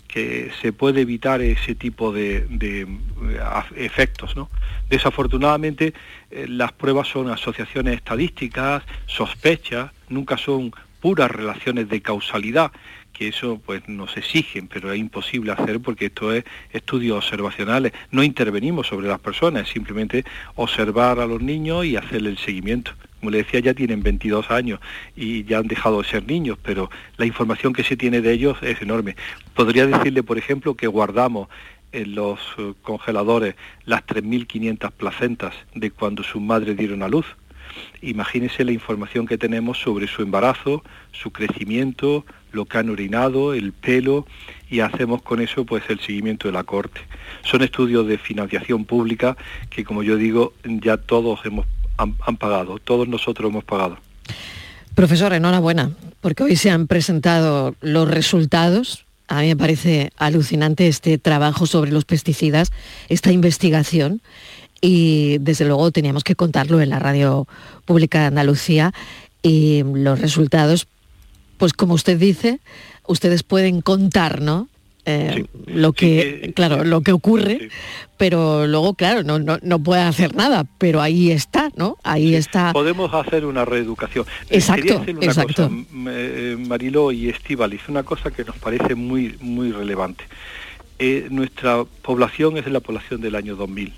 [0.09, 2.89] que se puede evitar ese tipo de,
[3.77, 4.35] efectos.
[4.89, 5.93] Desafortunadamente,
[6.31, 12.73] eh, las pruebas son asociaciones estadísticas, sospechas, nunca son puras relaciones de causalidad,
[13.19, 17.93] que eso pues nos exigen, pero es imposible hacer porque esto es estudios observacionales.
[18.13, 22.93] No intervenimos sobre las personas, es simplemente observar a los niños y hacerle el seguimiento.
[23.19, 24.79] Como le decía, ya tienen 22 años
[25.17, 28.57] y ya han dejado de ser niños, pero la información que se tiene de ellos
[28.63, 29.17] es enorme.
[29.55, 31.49] Podría decirle, por ejemplo, que guardamos
[31.91, 37.27] en los eh, congeladores las 3.500 placentas de cuando sus madres dieron a luz.
[38.01, 43.73] Imagínese la información que tenemos sobre su embarazo, su crecimiento, lo que han orinado, el
[43.73, 44.27] pelo
[44.71, 47.01] y hacemos con eso pues el seguimiento de la corte.
[47.43, 49.37] Son estudios de financiación pública
[49.71, 51.67] que como yo digo ya todos hemos
[51.99, 53.99] han, han pagado, todos nosotros hemos pagado.
[54.95, 59.05] Profesor, enhorabuena, porque hoy se han presentado los resultados.
[59.29, 62.73] A mí me parece alucinante este trabajo sobre los pesticidas,
[63.09, 64.23] esta investigación,
[64.81, 67.47] y desde luego teníamos que contarlo en la radio
[67.85, 68.93] pública de Andalucía.
[69.43, 70.89] Y los resultados,
[71.59, 72.61] pues como usted dice,
[73.07, 74.69] ustedes pueden contar, ¿no?
[75.11, 77.71] eh, lo que, claro, lo que ocurre,
[78.19, 81.97] pero luego, claro, no, no, no puede hacer nada, pero ahí está, ¿no?
[82.03, 82.75] Ahí está.
[82.75, 84.27] Podemos hacer una reeducación.
[84.51, 85.55] Eh, Exacto, hacer una exacto.
[85.55, 90.25] cosa, m- eh, Mariló y Estíbaliz, una cosa que nos parece muy, muy relevante.
[90.99, 93.95] Eh, nuestra población es la población del año 2000.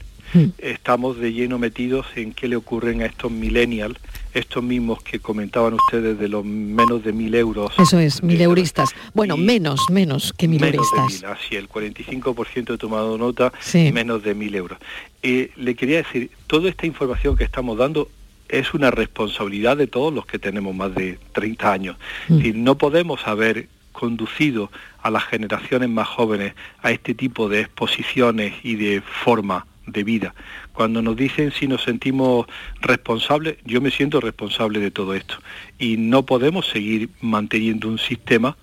[0.58, 3.98] Estamos de lleno metidos en qué le ocurren a estos millennials,
[4.34, 7.72] estos mismos que comentaban ustedes de los menos de mil euros.
[7.78, 8.90] Eso es, mileuristas.
[9.14, 13.90] Bueno, menos, menos que Menos de mil, así, el 45% he tomado nota, Sí.
[13.92, 14.78] menos de mil euros.
[15.22, 18.08] Eh, le quería decir, toda esta información que estamos dando
[18.48, 21.96] es una responsabilidad de todos los que tenemos más de 30 años.
[22.28, 22.32] Mm.
[22.32, 24.70] Es decir, no podemos haber conducido
[25.02, 30.34] a las generaciones más jóvenes a este tipo de exposiciones y de forma de vida.
[30.72, 32.46] Cuando nos dicen si nos sentimos
[32.80, 35.36] responsables, yo me siento responsable de todo esto.
[35.78, 38.56] Y no podemos seguir manteniendo un sistema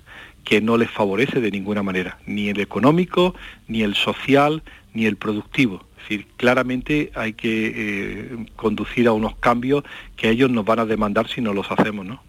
[0.44, 3.36] que no les favorece de ninguna manera, ni el económico,
[3.68, 4.64] ni el social,
[4.94, 5.86] ni el productivo.
[5.98, 9.84] Es decir, claramente hay que eh, conducir a unos cambios
[10.16, 12.24] que ellos nos van a demandar si no los hacemos, ¿no?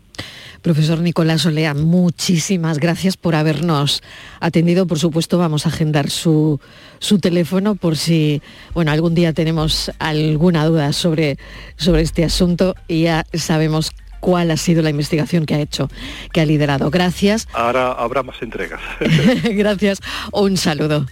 [0.62, 4.03] Profesor Nicolás Olea, muchísimas gracias por habernos
[4.40, 4.87] atendido.
[4.87, 6.61] Por supuesto, vamos a agendar su,
[6.99, 8.42] su teléfono por si,
[8.75, 11.38] bueno, algún día tenemos alguna duda sobre,
[11.77, 15.88] sobre este asunto y ya sabemos cuál ha sido la investigación que ha hecho,
[16.33, 16.90] que ha liderado.
[16.90, 18.81] Gracias, Ahora habrá más entregas.
[19.44, 20.01] gracias.
[20.33, 21.07] Un saludo.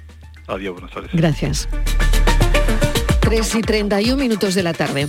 [0.49, 1.11] Adiós, buenas tardes.
[1.13, 1.69] Gracias.
[3.21, 5.09] 3 y 31 minutos de la tarde.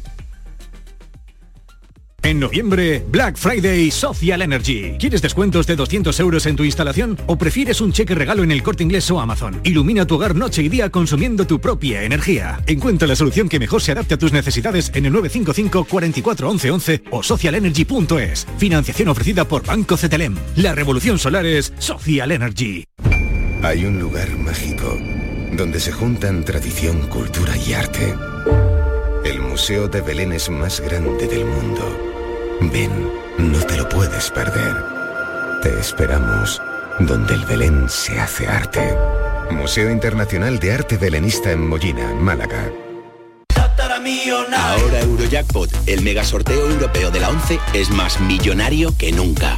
[2.23, 4.95] En noviembre, Black Friday Social Energy.
[4.99, 8.61] ¿Quieres descuentos de 200 euros en tu instalación o prefieres un cheque regalo en el
[8.61, 9.59] corte inglés o Amazon?
[9.63, 12.61] Ilumina tu hogar noche y día consumiendo tu propia energía.
[12.67, 16.71] Encuentra la solución que mejor se adapte a tus necesidades en el 955 44 11
[16.71, 18.47] 11 o socialenergy.es.
[18.57, 20.37] Financiación ofrecida por Banco CTLM.
[20.57, 22.83] La revolución solar es Social Energy.
[23.63, 24.95] Hay un lugar mágico
[25.53, 28.13] donde se juntan tradición, cultura y arte.
[29.25, 32.10] El Museo de Belén es más grande del mundo.
[32.61, 32.91] Ven,
[33.39, 34.75] no te lo puedes perder.
[35.63, 36.61] Te esperamos
[36.99, 38.95] donde el Belén se hace arte.
[39.49, 42.71] Museo Internacional de Arte Belenista en Mollina, Málaga.
[44.57, 49.57] Ahora Eurojackpot, el mega sorteo europeo de la 11, es más millonario que nunca.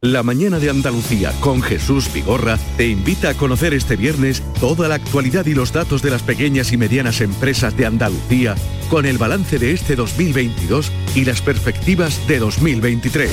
[0.00, 4.94] La mañana de Andalucía con Jesús Vigorra te invita a conocer este viernes toda la
[4.94, 8.54] actualidad y los datos de las pequeñas y medianas empresas de Andalucía
[8.90, 13.28] con el balance de este 2022 y las perspectivas de 2023.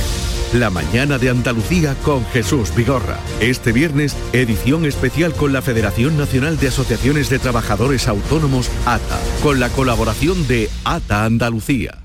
[0.56, 3.19] La mañana de Andalucía con Jesús Vigorra.
[3.39, 9.60] Este viernes, edición especial con la Federación Nacional de Asociaciones de Trabajadores Autónomos, ATA, con
[9.60, 12.05] la colaboración de ATA Andalucía.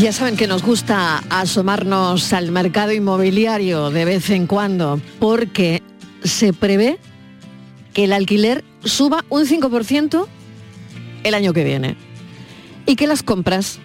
[0.00, 5.82] Ya saben que nos gusta asomarnos al mercado inmobiliario de vez en cuando porque
[6.22, 7.00] se prevé
[7.94, 10.26] que el alquiler suba un 5%
[11.24, 11.96] el año que viene
[12.86, 13.80] y que las compras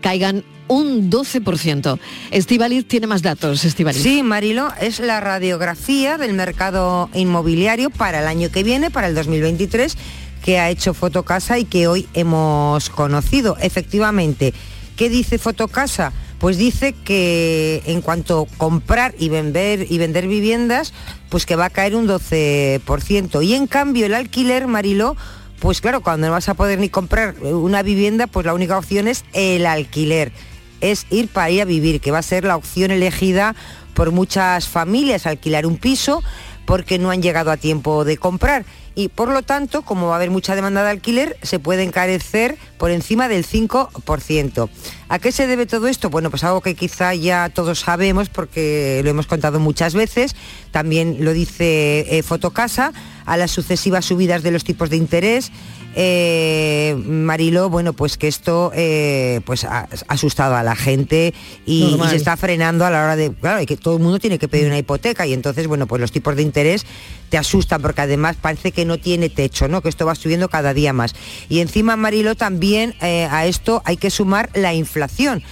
[0.00, 1.98] caigan un 12%.
[2.30, 4.02] Estivaliz tiene más datos, Estivaliz.
[4.02, 9.14] Sí, Marilo, es la radiografía del mercado inmobiliario para el año que viene, para el
[9.14, 9.98] 2023,
[10.42, 13.58] que ha hecho Fotocasa y que hoy hemos conocido.
[13.60, 14.54] Efectivamente,
[14.98, 16.12] ¿qué dice Fotocasa?
[16.40, 20.92] Pues dice que en cuanto a comprar y vender y vender viviendas,
[21.30, 23.44] pues que va a caer un 12%.
[23.44, 25.16] Y en cambio el alquiler, Marilo,
[25.60, 29.08] pues claro, cuando no vas a poder ni comprar una vivienda, pues la única opción
[29.08, 30.32] es el alquiler.
[30.80, 33.54] Es ir para ir a vivir, que va a ser la opción elegida
[33.94, 36.22] por muchas familias, alquilar un piso
[36.66, 38.66] porque no han llegado a tiempo de comprar.
[38.98, 42.58] Y por lo tanto, como va a haber mucha demanda de alquiler, se puede encarecer
[42.78, 44.68] por encima del 5%.
[45.08, 46.10] ¿A qué se debe todo esto?
[46.10, 50.34] Bueno, pues algo que quizá ya todos sabemos porque lo hemos contado muchas veces,
[50.72, 52.92] también lo dice eh, Fotocasa,
[53.24, 55.52] a las sucesivas subidas de los tipos de interés.
[55.94, 61.34] Eh, Marilo, bueno, pues que esto eh, pues ha, asustado a la gente
[61.66, 64.48] y, se está frenando a la hora de, claro, que todo el mundo tiene que
[64.48, 66.86] pedir una hipoteca y entonces, bueno, pues los tipos de interés
[67.30, 69.80] te asustan porque además parece que no tiene techo, ¿no?
[69.80, 71.14] Que esto va subiendo cada día más.
[71.48, 75.42] Y encima, Marilo, también eh, a esto hay que sumar la inflación.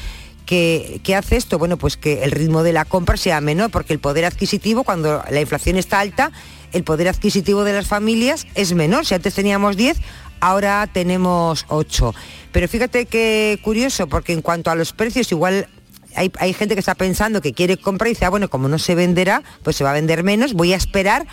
[0.44, 1.58] ¿Qué, qué hace esto?
[1.58, 5.24] Bueno, pues que el ritmo de la compra sea menor, porque el poder adquisitivo, cuando
[5.28, 6.30] la inflación está alta,
[6.72, 9.06] el poder adquisitivo de las familias es menor.
[9.06, 9.98] Si antes teníamos 10,
[10.40, 12.14] ahora tenemos 8.
[12.52, 15.68] Pero fíjate qué curioso, porque en cuanto a los precios, igual
[16.14, 18.78] hay, hay gente que está pensando que quiere comprar y dice, ah, bueno, como no
[18.78, 21.26] se venderá, pues se va a vender menos, voy a esperar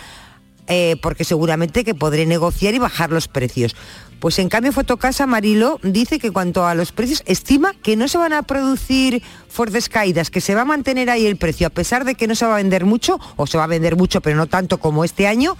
[0.66, 3.76] eh, porque seguramente que podré negociar y bajar los precios.
[4.18, 8.16] Pues en cambio Fotocasa Marilo dice que cuanto a los precios estima que no se
[8.16, 12.06] van a producir fuertes caídas, que se va a mantener ahí el precio a pesar
[12.06, 14.36] de que no se va a vender mucho o se va a vender mucho pero
[14.36, 15.58] no tanto como este año,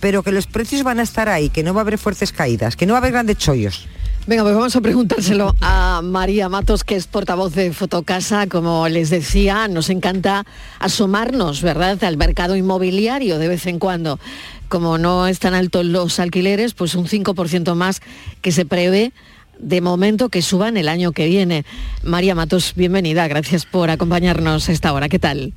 [0.00, 2.76] pero que los precios van a estar ahí, que no va a haber fuertes caídas,
[2.76, 3.86] que no va a haber grandes chollos.
[4.26, 8.46] Venga, pues vamos a preguntárselo a María Matos, que es portavoz de Fotocasa.
[8.46, 10.44] Como les decía, nos encanta
[10.78, 14.20] asomarnos, ¿verdad?, al mercado inmobiliario de vez en cuando.
[14.68, 18.02] Como no están altos los alquileres, pues un 5% más
[18.40, 19.12] que se prevé
[19.58, 21.64] de momento que suban el año que viene.
[22.04, 25.08] María Matos, bienvenida, gracias por acompañarnos a esta hora.
[25.08, 25.54] ¿Qué tal?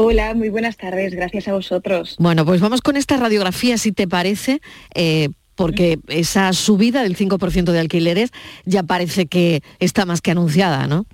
[0.00, 2.14] Hola, muy buenas tardes, gracias a vosotros.
[2.20, 4.60] Bueno, pues vamos con esta radiografía, si te parece,
[4.94, 8.30] eh, porque esa subida del 5% de alquileres
[8.64, 11.04] ya parece que está más que anunciada, ¿no?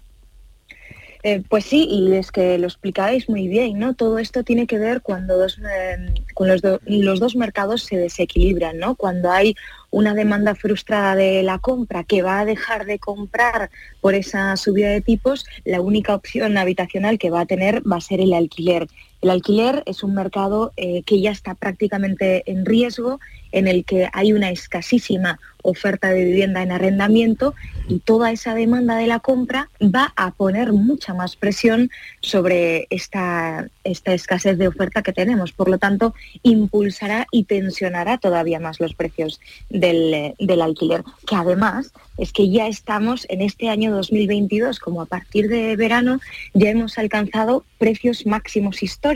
[1.26, 3.94] Eh, pues sí, y es que lo explicáis muy bien, ¿no?
[3.94, 8.94] Todo esto tiene que ver cuando eh, con los, los dos mercados se desequilibran, ¿no?
[8.94, 9.56] Cuando hay
[9.88, 13.70] una demanda frustrada de la compra que va a dejar de comprar
[14.02, 18.02] por esa subida de tipos, la única opción habitacional que va a tener va a
[18.02, 18.86] ser el alquiler.
[19.24, 23.20] El alquiler es un mercado eh, que ya está prácticamente en riesgo,
[23.52, 27.54] en el que hay una escasísima oferta de vivienda en arrendamiento
[27.88, 33.68] y toda esa demanda de la compra va a poner mucha más presión sobre esta,
[33.82, 35.52] esta escasez de oferta que tenemos.
[35.52, 41.36] Por lo tanto, impulsará y tensionará todavía más los precios del, eh, del alquiler, que
[41.36, 46.20] además es que ya estamos en este año 2022, como a partir de verano
[46.52, 49.13] ya hemos alcanzado precios máximos históricos.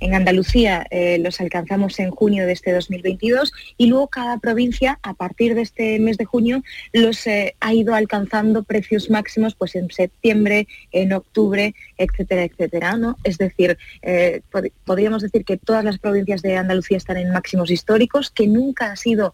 [0.00, 5.14] En Andalucía eh, los alcanzamos en junio de este 2022 y luego cada provincia a
[5.14, 6.62] partir de este mes de junio
[6.92, 12.96] los eh, ha ido alcanzando precios máximos pues en septiembre, en octubre, etcétera, etcétera.
[12.96, 13.16] ¿no?
[13.24, 17.70] Es decir, eh, pod- podríamos decir que todas las provincias de Andalucía están en máximos
[17.70, 19.32] históricos, que nunca ha sido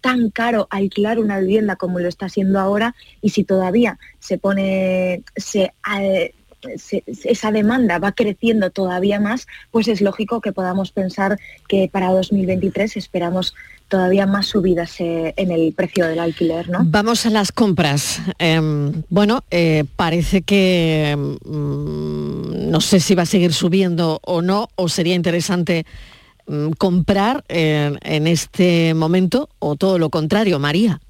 [0.00, 5.22] tan caro alquilar una vivienda como lo está siendo ahora y si todavía se pone,
[6.68, 11.38] esa demanda va creciendo todavía más, pues es lógico que podamos pensar
[11.68, 13.54] que para 2023 esperamos
[13.88, 16.80] todavía más subidas eh, en el precio del alquiler, ¿no?
[16.84, 18.20] Vamos a las compras.
[18.38, 24.68] Em, bueno, eh, parece que mm, no sé si va a seguir subiendo o no,
[24.74, 25.86] o sería interesante
[26.46, 31.00] mm, comprar en este momento, o todo lo contrario, María.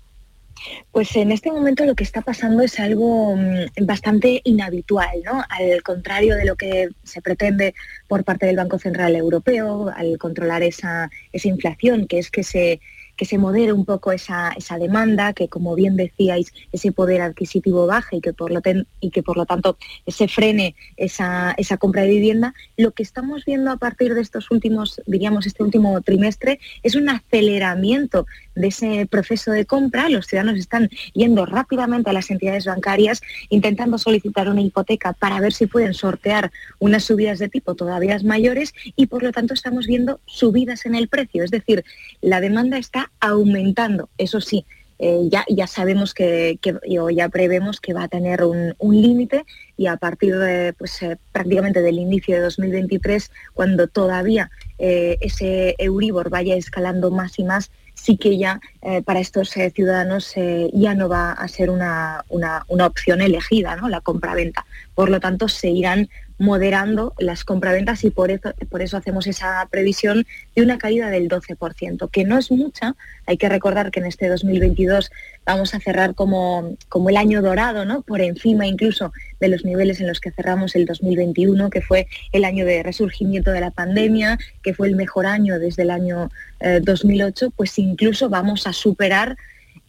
[0.91, 5.45] Pues en este momento lo que está pasando es algo mm, bastante inhabitual, ¿no?
[5.49, 7.75] Al contrario de lo que se pretende
[8.09, 12.81] por parte del Banco Central Europeo, al controlar esa, esa inflación, que es que se
[13.17, 17.87] que se modere un poco esa, esa demanda, que como bien decíais, ese poder adquisitivo
[17.87, 21.77] baje y que por lo, ten- y que por lo tanto se frene esa, esa
[21.77, 26.01] compra de vivienda, lo que estamos viendo a partir de estos últimos, diríamos, este último
[26.01, 30.09] trimestre es un aceleramiento de ese proceso de compra.
[30.09, 35.53] Los ciudadanos están yendo rápidamente a las entidades bancarias intentando solicitar una hipoteca para ver
[35.53, 40.21] si pueden sortear unas subidas de tipo todavía mayores y por lo tanto estamos viendo
[40.27, 41.45] subidas en el precio.
[41.45, 41.85] Es decir,
[42.21, 44.09] la demanda está aumentando.
[44.19, 44.65] Eso sí,
[44.99, 46.59] eh, ya, ya sabemos que,
[46.99, 49.45] o ya prevemos que va a tener un, límite
[49.77, 50.35] y a partir
[50.79, 57.39] pues, eh, prácticamente del inicio de 2023, cuando todavía eh, ese Euribor vaya escalando más
[57.39, 58.61] y más, sí que ya
[59.07, 60.35] para estos ciudadanos
[60.75, 63.89] ya no va a ser una, una- una opción elegida, ¿no?
[63.89, 64.67] la compra-venta.
[64.97, 69.67] Por lo tanto, se irán moderando las compraventas y por eso, por eso hacemos esa
[69.71, 72.95] previsión de una caída del 12%, que no es mucha.
[73.27, 75.11] Hay que recordar que en este 2022
[75.45, 78.03] vamos a cerrar como, como el año dorado, ¿no?
[78.03, 82.45] por encima incluso de los niveles en los que cerramos el 2021, que fue el
[82.45, 86.31] año de resurgimiento de la pandemia, que fue el mejor año desde el año
[86.61, 89.37] eh, 2008, pues incluso vamos a superar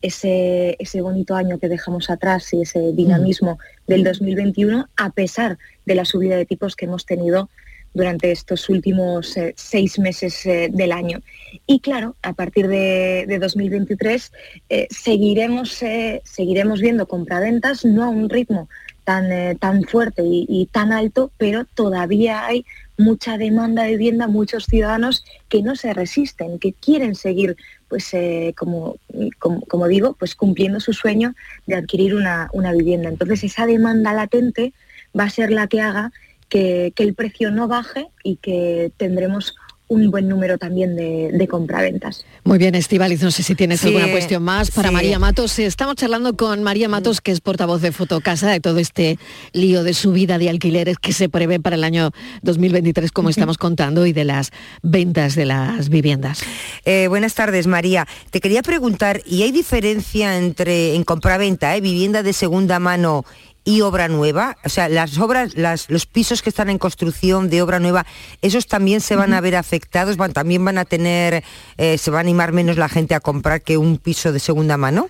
[0.02, 5.95] ese, ese bonito año que dejamos atrás y ese dinamismo del 2021, a pesar de
[5.95, 7.50] la subida de tipos que hemos tenido
[7.93, 11.22] durante estos últimos eh, seis meses eh, del año.
[11.66, 14.32] Y claro, a partir de, de 2023
[14.70, 15.84] eh, seguiremos,
[16.24, 18.70] seguiremos viendo compraventas, no a un ritmo
[19.04, 22.66] tan, tan fuerte y, y tan alto, pero todavía hay
[22.98, 27.56] mucha demanda de vivienda, muchos ciudadanos que no se resisten, que quieren seguir,
[27.88, 28.98] pues eh, como,
[29.40, 31.34] como, como digo, pues cumpliendo su sueño
[31.66, 33.10] de adquirir una, una vivienda.
[33.10, 34.74] Entonces esa demanda latente
[35.18, 36.12] va a ser la que haga
[36.50, 39.56] que, que el precio no baje y que tendremos
[39.90, 42.26] un buen número también de, de compraventas.
[42.44, 44.94] Muy bien, Estivaliz, no sé si tienes Sí, alguna cuestión más para sí.
[44.94, 45.60] María Matos.
[45.60, 49.18] Estamos charlando con María Matos, que es portavoz de Fotocasa, de todo este
[49.54, 52.12] lío de subida de alquileres que se prevé para el año
[52.42, 56.42] 2023, como estamos contando, y de las ventas de las viviendas.
[56.86, 58.08] Eh, buenas tardes, María.
[58.30, 63.24] Te quería preguntar, ¿y hay diferencia entre en compraventa, eh, vivienda de segunda mano
[63.68, 64.55] y obra nueva?
[64.63, 68.05] O sea, las obras, las- los pisos que están en construcción de obra nueva,
[68.41, 70.15] ¿esos también se van a ver afectados?
[70.15, 71.43] Van, ¿También van a tener,
[71.78, 74.78] eh, se va a animar menos la gente a comprar que un piso de segunda
[74.78, 75.09] mano?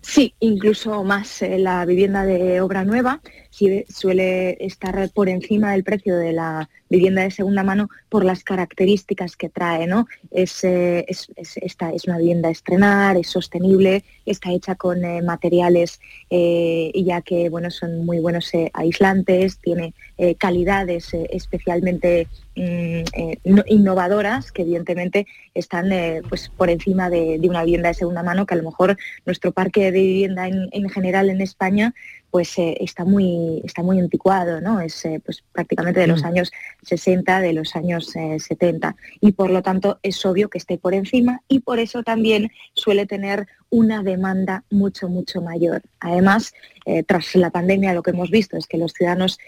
[0.00, 3.20] Sí, incluso más eh, la vivienda de obra nueva
[3.50, 9.36] suele estar por encima del precio de la vivienda de segunda mano por las características
[9.36, 10.06] que trae, ¿no?
[10.30, 15.22] Es, eh, es- es- esta es una vivienda estrenar, es sostenible, está hecha con eh,
[15.22, 19.94] materiales eh, ya que bueno, son muy buenos eh, aislantes, tiene
[20.38, 23.02] calidades especialmente mm,
[23.44, 25.90] no- innovadoras que evidentemente están
[26.28, 29.52] pues por encima de, de una vivienda de segunda mano que a lo mejor nuestro
[29.52, 31.94] parque de vivienda en, en general en España
[32.30, 34.80] pues eh, está muy está muy anticuado, ¿no?
[34.80, 36.26] Es eh, pues prácticamente de los Mm.
[36.26, 36.52] años
[36.82, 40.94] 60, de los años eh, 70 y por lo tanto es obvio que esté por
[40.94, 45.82] encima y por eso también suele tener una demanda mucho mucho mayor.
[46.00, 46.54] Además,
[46.86, 49.38] eh, tras la pandemia lo que hemos visto es que los ciudadanos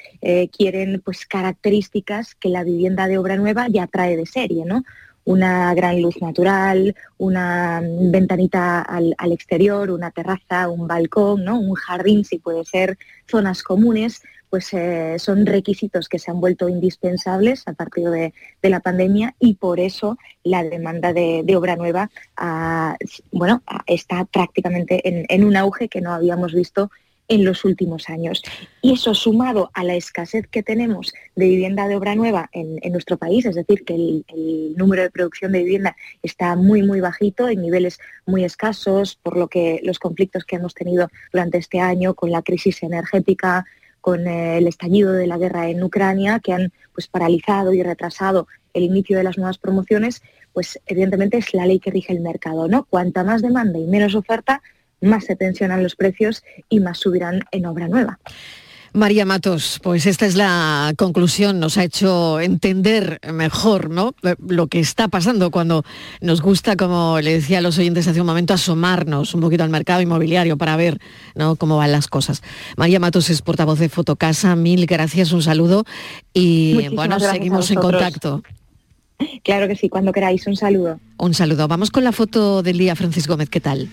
[0.56, 4.84] quieren pues características que la vivienda de obra nueva ya trae de serie, ¿no?
[5.24, 11.58] Una gran luz natural, una ventanita al, exterior, una terraza, un balcón, ¿no?
[11.58, 12.98] un jardín si puede ser,
[13.30, 18.80] zonas comunes, pues eh, son requisitos que se han vuelto indispensables a partir de, la
[18.80, 22.10] pandemia y por eso la demanda de, obra nueva
[23.30, 26.90] bueno, está prácticamente en, en un auge que no habíamos visto
[27.28, 28.42] en los últimos años.
[28.82, 33.16] Y eso sumado a la escasez que tenemos de vivienda de obra nueva en, nuestro
[33.16, 37.48] país, es decir, que el, el número de producción de vivienda está muy, muy bajito,
[37.48, 42.14] en niveles muy escasos, por lo que los conflictos que hemos tenido durante este año
[42.14, 43.64] con la crisis energética,
[44.02, 48.46] con eh, el estallido de la guerra en Ucrania, que han pues, paralizado y retrasado
[48.74, 52.68] el inicio de las nuevas promociones, pues evidentemente es la ley que rige el mercado,
[52.68, 52.84] ¿no?
[52.84, 54.60] Cuanta más demanda y menos oferta,
[55.02, 58.18] más se tensionan los precios y más subirán en obra nueva.
[58.94, 64.14] María Matos, pues esta es la conclusión, nos ha hecho entender mejor ¿no?
[64.22, 65.82] Eh, lo que está pasando cuando
[66.20, 69.70] nos gusta, como le decía a los oyentes hace un momento, asomarnos un poquito al
[69.70, 70.98] mercado inmobiliario para ver
[71.34, 71.56] ¿no?
[71.56, 72.42] cómo van las cosas.
[72.76, 75.84] María Matos es portavoz de Fotocasa, mil gracias, un saludo
[76.34, 78.42] y Muchísimas bueno, seguimos en contacto.
[79.42, 81.00] Claro que sí, cuando queráis, un saludo.
[81.16, 81.66] Un saludo.
[81.66, 83.88] Vamos con la foto del día, Francis Gómez, ¿qué tal?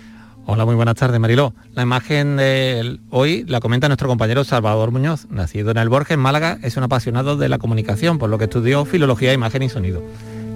[0.51, 1.53] Hola, muy buenas tardes, Mariló.
[1.75, 5.27] La imagen de hoy la comenta nuestro compañero Salvador Muñoz.
[5.29, 8.45] Nacido en el Borges, en Málaga, es un apasionado de la comunicación, por lo que
[8.45, 10.01] estudió filología, imagen y sonido.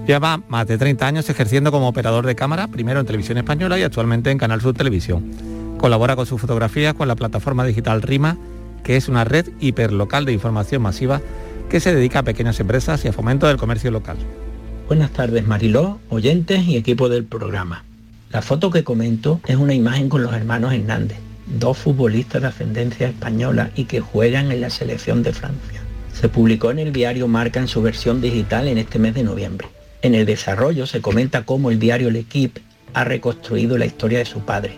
[0.04, 3.84] Lleva más de 30 años ejerciendo como operador de cámara, primero en Televisión Española y
[3.84, 5.30] actualmente en Canal Sur Televisión.
[5.78, 8.36] Colabora con sus fotografías con la plataforma digital RIMA,
[8.82, 11.20] que es una red hiperlocal de información masiva
[11.70, 14.16] que se dedica a pequeñas empresas y a fomento del comercio local.
[14.88, 17.84] Buenas tardes Mariló, oyentes y equipo del programa.
[18.34, 23.06] La foto que comento es una imagen con los hermanos Hernández, dos futbolistas de ascendencia
[23.06, 25.82] española y que juegan en la selección de Francia.
[26.12, 29.68] Se publicó en el diario Marca en su versión digital en este mes de noviembre.
[30.02, 32.60] En el desarrollo se comenta cómo el diario L'Equipe
[32.92, 34.74] ha reconstruido la historia de su padre,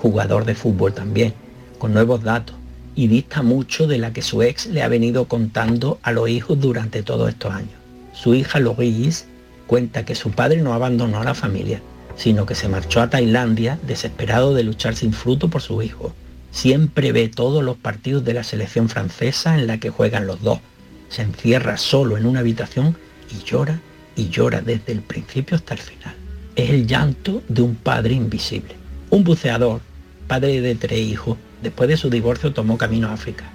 [0.00, 1.34] jugador de fútbol también,
[1.80, 2.54] con nuevos datos,
[2.94, 6.60] y dista mucho de la que su ex le ha venido contando a los hijos
[6.60, 7.74] durante todos estos años.
[8.12, 9.24] Su hija Louise
[9.66, 11.82] cuenta que su padre no abandonó a la familia,
[12.20, 16.12] sino que se marchó a Tailandia desesperado de luchar sin fruto por su hijo.
[16.50, 20.58] Siempre ve todos los partidos de la selección francesa en la que juegan los dos.
[21.08, 22.94] Se encierra solo en una habitación
[23.30, 23.80] y llora
[24.16, 26.14] y llora desde el principio hasta el final.
[26.56, 28.74] Es el llanto de un padre invisible.
[29.08, 29.80] Un buceador,
[30.28, 33.46] padre de tres hijos, después de su divorcio tomó camino a África.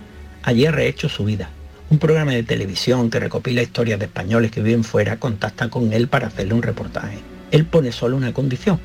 [0.41, 1.51] Allí ha rehecho su vida.
[1.91, 6.07] Un programa de televisión que recopila historias de españoles que viven fuera contacta con él
[6.07, 7.34] para hacerle un reportaje.
[7.51, 8.79] Él pone solo una condición,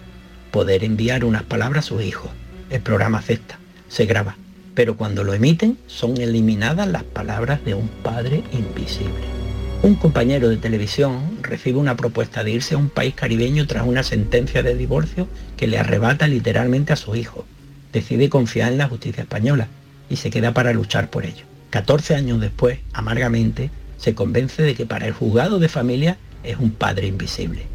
[0.50, 2.30] poder enviar unas palabras a sus hijos.
[2.70, 3.58] El programa acepta,
[3.88, 4.36] se graba,
[4.74, 9.40] pero cuando lo emiten son eliminadas las palabras de un padre invisible.
[9.82, 14.02] Un compañero de televisión recibe una propuesta de irse a un país caribeño tras una
[14.02, 17.46] sentencia de divorcio que le arrebata literalmente a su hijo.
[17.92, 19.68] Decide confiar en la justicia española
[20.10, 21.44] y se queda para luchar por ello.
[21.70, 26.72] 14 años después, amargamente, se convence de que para el juzgado de familia es un
[26.72, 27.66] padre invisible.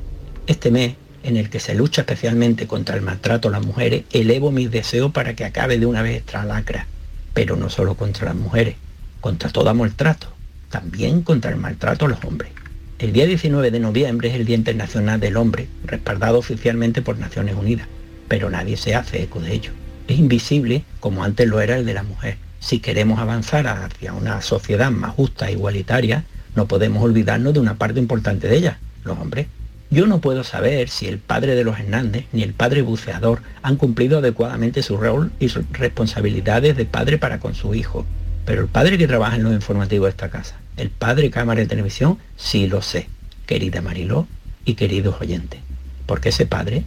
[0.48, 0.94] Este mes,
[1.24, 5.12] en el que se lucha especialmente contra el maltrato a las mujeres, elevo mis deseos
[5.12, 6.86] para que acabe de una vez esta lacra.
[7.34, 8.76] Pero no solo contra las mujeres,
[9.22, 10.28] contra todo maltrato,
[10.70, 12.52] también contra el maltrato a los hombres.
[13.00, 17.56] El día 19 de noviembre es el Día Internacional del Hombre, respaldado oficialmente por Naciones
[17.56, 17.88] Unidas,
[18.28, 19.72] pero nadie se hace eco de ello.
[20.08, 22.38] Es invisible como antes lo era el de la mujer.
[22.60, 26.24] Si queremos avanzar hacia una sociedad más justa e igualitaria,
[26.56, 29.48] no podemos olvidarnos de una parte importante de ella, los hombres.
[29.92, 33.76] Yo no puedo saber si el padre de los Hernández ni el padre buceador han
[33.76, 38.06] cumplido adecuadamente su rol y sus responsabilidades de padre para con su hijo.
[38.46, 41.68] Pero el padre que trabaja en los informativos de esta casa, el padre cámara de
[41.68, 43.08] televisión, sí lo sé,
[43.46, 44.28] querida Mariló
[44.66, 45.62] y queridos oyentes.
[46.06, 46.84] Porque ese padre,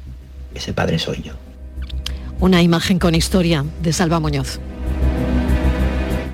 [0.55, 1.33] ese padre soy yo.
[2.41, 4.61] Una imagen con historia de Salva Muñoz.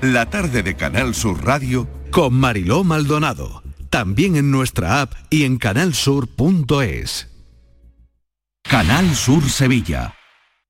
[0.01, 3.64] La tarde de Canal Sur Radio con Mariló Maldonado.
[3.89, 7.29] También en nuestra app y en canalsur.es.
[8.63, 10.14] Canal Sur Sevilla.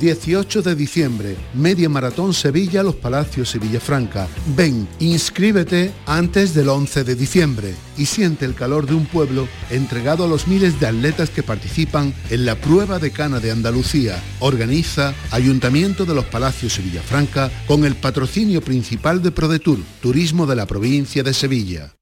[0.00, 4.28] 18 de diciembre, Media Maratón Sevilla Los Palacios y Villafranca.
[4.56, 10.24] Ven, inscríbete antes del 11 de diciembre y siente el calor de un pueblo entregado
[10.24, 14.22] a los miles de atletas que participan en la prueba de cana de Andalucía.
[14.40, 20.56] Organiza Ayuntamiento de Los Palacios y Villafranca con el patrocinio principal de ProDetour, Turismo de
[20.56, 21.94] la provincia de Sevilla.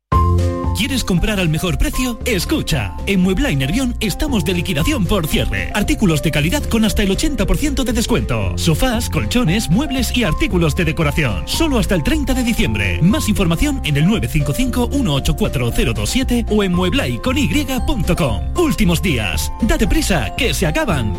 [0.77, 2.19] ¿Quieres comprar al mejor precio?
[2.25, 5.71] Escucha, en Muebla y Nervión estamos de liquidación por cierre.
[5.75, 8.57] Artículos de calidad con hasta el 80% de descuento.
[8.57, 11.47] Sofás, colchones, muebles y artículos de decoración.
[11.47, 13.01] Solo hasta el 30 de diciembre.
[13.03, 18.57] Más información en el 955-184027 o en mueblaiCony.com.
[18.57, 19.53] Últimos días.
[19.63, 21.13] Date prisa, que se acaban.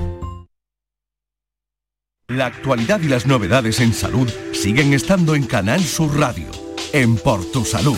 [2.28, 6.48] La actualidad y las novedades en salud siguen estando en Canal Sur Radio,
[6.94, 7.98] en Por Tu Salud.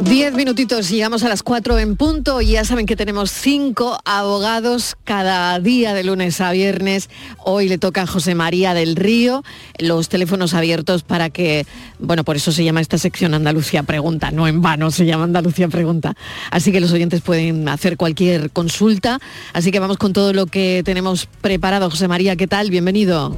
[0.00, 4.96] Diez minutitos, llegamos a las cuatro en punto y ya saben que tenemos cinco abogados
[5.04, 7.10] cada día de lunes a viernes.
[7.44, 9.44] Hoy le toca a José María del Río
[9.78, 11.66] los teléfonos abiertos para que,
[11.98, 15.68] bueno, por eso se llama esta sección Andalucía Pregunta, no en vano se llama Andalucía
[15.68, 16.14] Pregunta.
[16.50, 19.20] Así que los oyentes pueden hacer cualquier consulta.
[19.52, 21.90] Así que vamos con todo lo que tenemos preparado.
[21.90, 22.70] José María, ¿qué tal?
[22.70, 23.36] Bienvenido.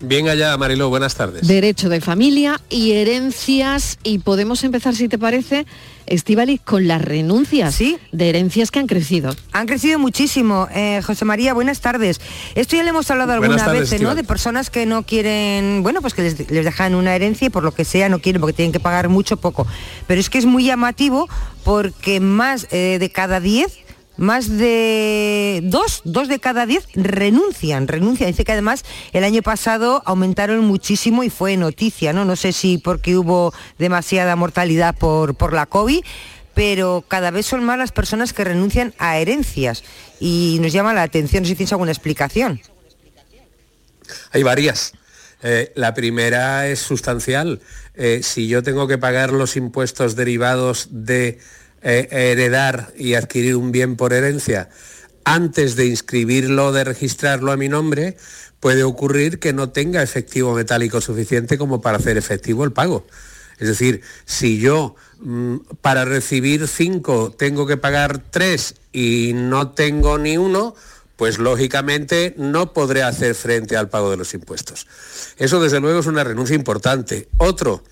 [0.00, 1.46] Bien allá, Mariló, buenas tardes.
[1.46, 3.98] Derecho de familia y herencias.
[4.04, 5.66] Y podemos empezar, si te parece,
[6.06, 7.98] Estivali, con las renuncias ¿Sí?
[8.12, 9.34] de herencias que han crecido.
[9.50, 10.68] Han crecido muchísimo.
[10.72, 12.20] Eh, José María, buenas tardes.
[12.54, 14.14] Esto ya le hemos hablado alguna vez, ¿no?
[14.14, 17.64] De personas que no quieren, bueno, pues que les, les, dejan una herencia y por
[17.64, 19.66] lo que sea no quieren porque tienen que pagar mucho poco.
[20.06, 21.28] Pero es que es muy llamativo
[21.64, 23.78] porque más eh, de cada diez
[24.18, 28.30] más de dos, dos de cada diez renuncian, renuncian.
[28.30, 32.24] Dice que además el año pasado aumentaron muchísimo y fue noticia, ¿no?
[32.24, 36.04] No sé si porque hubo demasiada mortalidad por, por la COVID,
[36.52, 39.84] pero cada vez son más las personas que renuncian a herencias
[40.18, 42.60] y nos llama la atención, no si tienes alguna explicación.
[44.32, 44.92] Hay varias.
[45.42, 47.60] Eh, la primera es sustancial.
[47.94, 51.38] Eh, si yo tengo que pagar los impuestos derivados de
[51.82, 54.68] eh, heredar y adquirir un bien por herencia
[55.28, 58.16] antes de inscribirlo, de registrarlo a mi nombre,
[58.60, 63.06] puede ocurrir que no tenga efectivo metálico suficiente como para hacer efectivo el pago.
[63.58, 70.16] Es decir, si yo mm, para recibir cinco tengo que pagar tres y no tengo
[70.16, 70.74] ni uno,
[71.16, 74.86] pues lógicamente no podré hacer frente al pago de los impuestos.
[75.36, 77.28] Eso desde luego es una renuncia importante.
[77.36, 77.84] Otro,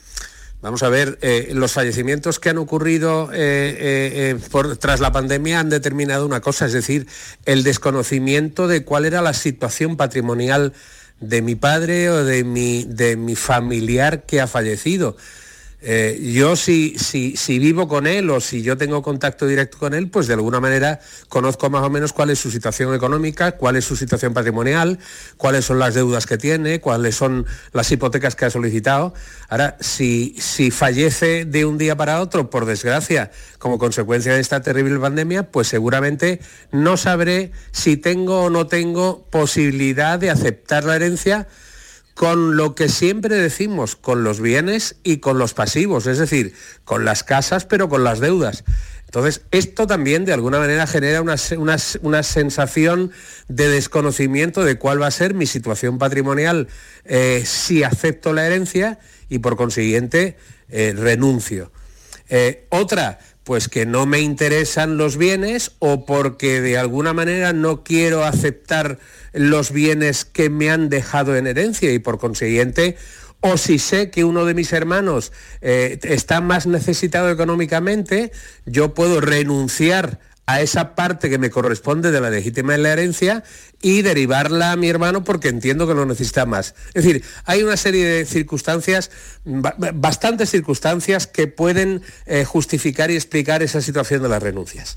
[0.63, 5.69] Vamos a ver, eh, los fallecimientos que han ocurrido eh, eh, tras la pandemia han
[5.69, 7.07] determinado una cosa, es decir,
[7.45, 10.73] el desconocimiento de cuál era la situación patrimonial
[11.21, 15.17] de mi padre o de mi, de mi familiar que ha fallecido.
[15.83, 19.93] Eh, yo si, si, si, vivo con él o si yo tengo contacto directo con
[19.93, 23.77] él, pues de alguna manera conozco más o menos cuál es su situación económica, cuál
[23.77, 24.99] es su situación patrimonial,
[25.37, 29.13] cuáles son las deudas que tiene, cuáles son las hipotecas que ha solicitado.
[29.49, 34.63] Ahora, si, si fallece de un día para otro, por desgracia, como consecuencia de esta
[34.63, 36.41] terrible pandemia, pues seguramente
[36.73, 41.47] no sabré si tengo o no tengo posibilidad de aceptar la herencia
[42.17, 46.55] con lo que siempre decimos, con los bienes y con los pasivos, es decir,
[46.87, 48.65] con las casas pero con las deudas.
[49.05, 53.13] Entonces, esto también de alguna manera genera una, una, una, sensación
[53.49, 56.69] de desconocimiento de cuál va a ser mi situación patrimonial
[57.05, 58.99] eh, si acepto la herencia
[59.29, 60.39] y por consiguiente
[60.71, 61.71] eh, renuncio.
[62.31, 67.85] Eh, otra, pues que no me interesan los bienes o porque de alguna manera no
[67.85, 68.99] quiero aceptar
[69.33, 71.93] los bienes que me han dejado en herencia.
[71.93, 72.97] Y por consiguiente
[73.39, 75.31] o si sé que uno de mis hermanos
[75.61, 78.33] eh, está más necesitado económicamente,
[78.65, 83.45] yo puedo renunciar a esa parte que me corresponde de la legítima en la herencia
[83.83, 86.75] y derivarla a mi hermano porque entiendo que lo necesita más.
[86.95, 89.11] Es decir, hay una serie de circunstancias,
[89.45, 94.97] bastantes circunstancias que pueden eh, justificar y explicar esa situación de las renuncias.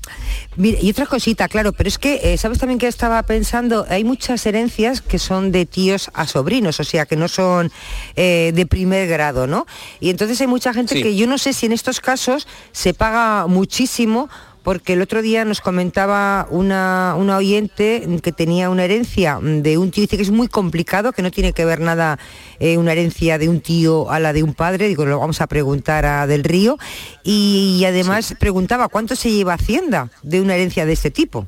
[0.56, 3.86] Mira, y otra cosita, claro, pero es que, eh, ¿sabes también que estaba pensando?
[3.88, 7.70] Hay muchas herencias que son de tíos a sobrinos, o sea, que no son
[8.16, 9.66] eh, de primer grado, ¿no?
[10.00, 11.02] Y entonces hay mucha gente sí.
[11.02, 14.28] que yo no sé si en estos casos se paga muchísimo
[14.62, 19.90] porque el otro día nos comentaba una, una, oyente que tenía una herencia de un
[19.90, 22.18] tío, dice que es muy complicado, que no tiene que ver nada
[22.58, 25.46] eh, una herencia de un tío a la de un padre, digo, lo vamos a
[25.46, 26.78] preguntar a Del Río,
[27.24, 28.34] y, y además sí.
[28.34, 31.46] preguntaba cuánto se lleva Hacienda de una herencia de este tipo.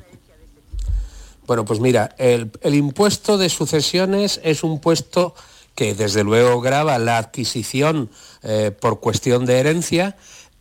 [1.45, 5.35] Bueno, pues mira, el, el impuesto de sucesiones es un puesto
[5.75, 8.09] que desde luego grava la adquisición
[8.43, 10.15] eh, por cuestión de herencia,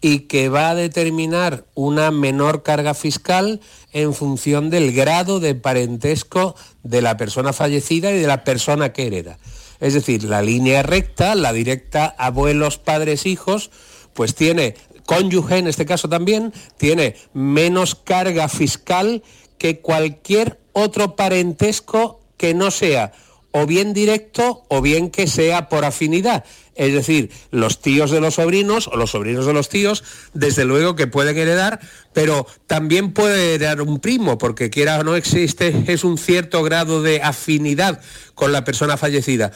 [0.05, 3.61] y que va a determinar una menor carga fiscal
[3.92, 9.07] en función del grado de parentesco de la persona fallecida y de la persona que
[9.07, 9.38] hereda.
[9.78, 13.70] Es decir, la línea recta, la directa abuelos, padres, hijos,
[14.12, 14.74] pues tiene,
[15.07, 19.22] cónyuge en este caso también, tiene menos carga fiscal
[19.57, 23.12] que cualquier otro parentesco que no sea
[23.53, 26.44] o bien directo o bien que sea por afinidad.
[26.74, 30.96] Es decir, los tíos de los sobrinos o los sobrinos de los tíos, desde luego
[30.96, 31.80] que pueden heredar,
[32.12, 37.03] pero también puede heredar un primo, porque quiera o no existe, es un cierto grado
[37.03, 38.00] de afinidad
[38.34, 39.53] con la persona fallecida.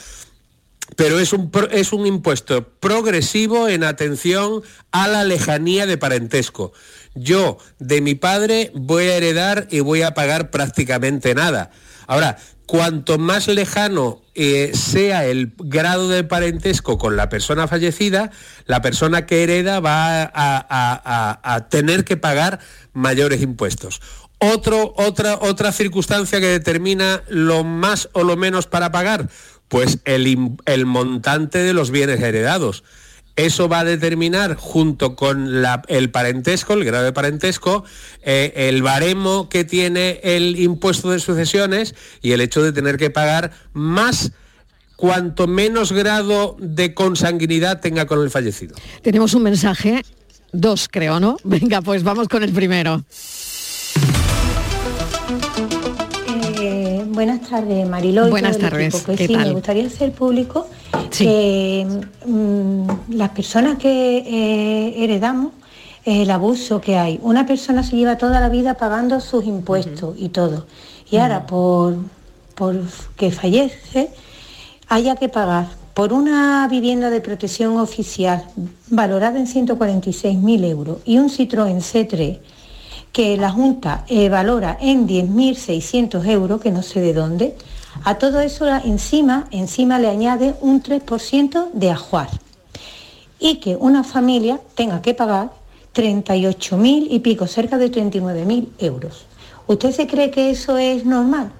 [0.94, 6.72] Pero es un, es un impuesto progresivo en atención a la lejanía de parentesco.
[7.14, 11.70] Yo de mi padre voy a heredar y voy a pagar prácticamente nada.
[12.06, 18.30] Ahora, cuanto más lejano eh, sea el grado de parentesco con la persona fallecida,
[18.66, 22.58] la persona que hereda va a, tener que pagar
[22.92, 24.00] mayores impuestos.
[24.38, 29.28] otra, otra circunstancia que determina lo más o lo menos para pagar,
[29.68, 32.84] pues el montante de los bienes heredados.
[33.36, 35.52] Eso va a determinar, junto con
[35.88, 37.84] el parentesco, el grado de parentesco,
[38.22, 43.10] eh, el baremo que tiene el impuesto de sucesiones y el hecho de tener que
[43.10, 44.32] pagar más
[44.96, 48.74] cuanto menos grado de consanguinidad tenga con el fallecido.
[49.02, 50.02] Tenemos un mensaje,
[50.52, 51.36] dos creo, ¿no?
[51.44, 53.04] Venga, pues vamos con el primero.
[57.16, 58.28] Buenas tardes, Mariló.
[58.28, 59.02] Buenas tardes.
[59.06, 60.68] Pues sí, me gustaría hacer público
[61.18, 61.86] que
[62.26, 65.52] mm, las personas que eh, heredamos
[66.06, 67.18] el abuso que hay.
[67.20, 70.66] Una persona se lleva toda la vida pagando sus impuestos y todo.
[71.10, 71.96] Y ahora, por,
[72.54, 72.80] por
[73.16, 74.10] que fallece,
[74.88, 78.44] haya que pagar por una vivienda de protección oficial
[78.88, 82.38] valorada en 146.000 euros y un Citroën C3
[83.12, 87.56] que la Junta eh, valora en 10.600 euros, que no sé de dónde,
[88.04, 92.28] a todo eso encima, encima le añade un 3% de ajuar.
[93.38, 95.50] Y que una familia tenga que pagar
[95.94, 99.26] 38.000 y pico, cerca de 39.000 euros.
[99.66, 101.50] ¿Usted se cree que eso es normal?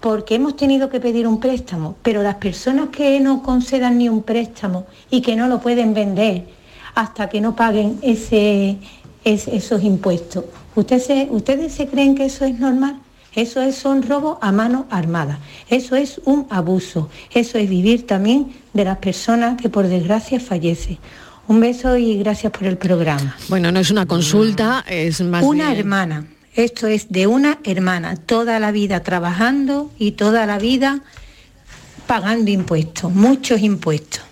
[0.00, 4.22] Porque hemos tenido que pedir un préstamo, pero las personas que no concedan ni un
[4.22, 6.46] préstamo y que no lo pueden vender
[6.94, 8.78] hasta que no paguen ese,
[9.24, 10.44] esos impuestos,
[10.76, 13.00] ¿Ustedes se creen que eso es normal?
[13.36, 15.38] Eso es un robo a mano armada.
[15.68, 17.10] Eso es un abuso.
[17.32, 20.98] Eso es vivir también de las personas que por desgracia fallecen.
[21.46, 23.36] Un beso y gracias por el programa.
[23.48, 26.26] Bueno, no es una consulta, es más Una hermana.
[26.54, 31.02] Esto es de una hermana, toda la vida trabajando y toda la vida
[32.06, 34.22] pagando impuestos, muchos impuestos,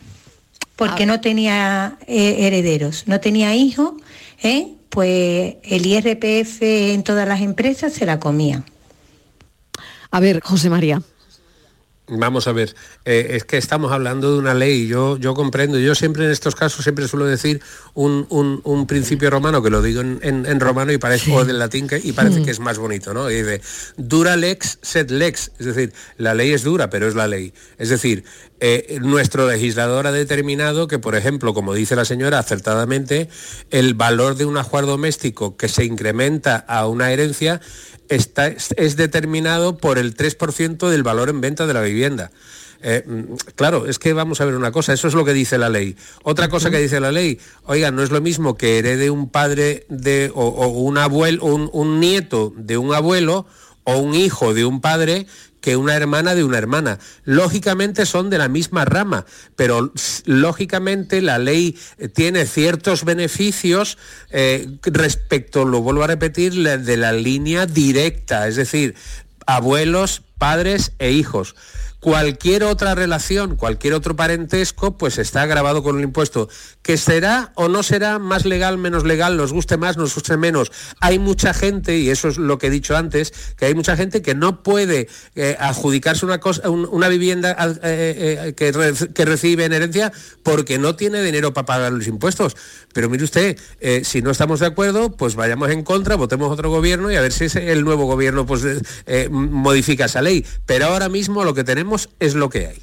[0.76, 1.06] porque ah.
[1.06, 3.92] no tenía eh, herederos, no tenía hijos,
[4.42, 4.68] ¿eh?
[4.88, 8.64] pues el IRPF en todas las empresas se la comían.
[10.14, 11.02] A ver, José María.
[12.06, 12.72] Vamos a ver,
[13.04, 16.54] eh, es que estamos hablando de una ley, yo, yo comprendo, yo siempre en estos
[16.54, 17.60] casos siempre suelo decir
[17.94, 22.12] un, principio romano, que lo digo en, romano y parece, o del latín, que, y
[22.12, 22.44] parece mm.
[22.44, 23.28] que es más bonito, ¿no?
[23.28, 23.60] Y dice,
[23.96, 27.52] dura lex sed lex, es decir, la ley es dura, pero es la ley.
[27.78, 28.22] Es decir,
[28.60, 33.28] eh, nuestro legislador ha determinado que, por ejemplo, como dice la señora acertadamente,
[33.70, 37.60] el valor de un ajuar doméstico que se incrementa a una herencia
[38.08, 42.30] está, es determinado por el 3% del valor en venta de la vivienda.
[42.86, 45.58] Eh, mm, claro, es que vamos a ver una cosa, eso es lo que dice
[45.58, 45.96] la ley.
[46.22, 49.86] Otra cosa que dice la ley, oiga, no es lo mismo que herede un padre
[49.88, 53.46] de, o, un abuelo, un nieto de un abuelo
[53.84, 55.26] o un hijo de un padre
[55.64, 56.98] que una hermana de una hermana.
[57.24, 59.24] Lógicamente son de la misma rama,
[59.56, 59.94] pero
[60.26, 61.78] lógicamente la ley
[62.12, 63.96] tiene ciertos beneficios
[64.28, 68.94] eh, respecto, lo vuelvo a repetir, de la línea directa, es decir,
[69.46, 71.56] abuelos, padres e hijos
[72.04, 76.50] cualquier otra relación, cualquier otro parentesco, pues está grabado con el impuesto.
[76.82, 80.70] Que será o no será más legal, menos legal, nos guste más, nos guste menos.
[81.00, 84.20] Hay mucha gente, y eso es lo que he dicho antes, que hay mucha gente
[84.20, 90.12] que no puede eh, adjudicarse una, cosa, una vivienda eh, eh, que, recibe en herencia
[90.42, 92.54] porque no tiene dinero para pagar los impuestos.
[92.92, 93.58] Pero mire usted,
[94.02, 97.32] si no estamos de acuerdo, pues vayamos en contra, votemos otro gobierno y a ver
[97.32, 98.62] si el nuevo gobierno pues,
[99.30, 100.44] modifica esa ley.
[100.66, 102.78] Pero ahora mismo lo que tenemos es lo que hay.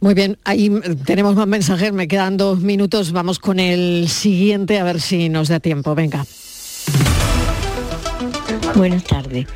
[0.00, 0.68] Muy bien, ahí
[1.04, 5.48] tenemos más mensajes, me quedan dos minutos, vamos con el siguiente a ver si nos
[5.48, 6.26] da tiempo, venga.
[8.74, 9.46] Buenas tardes,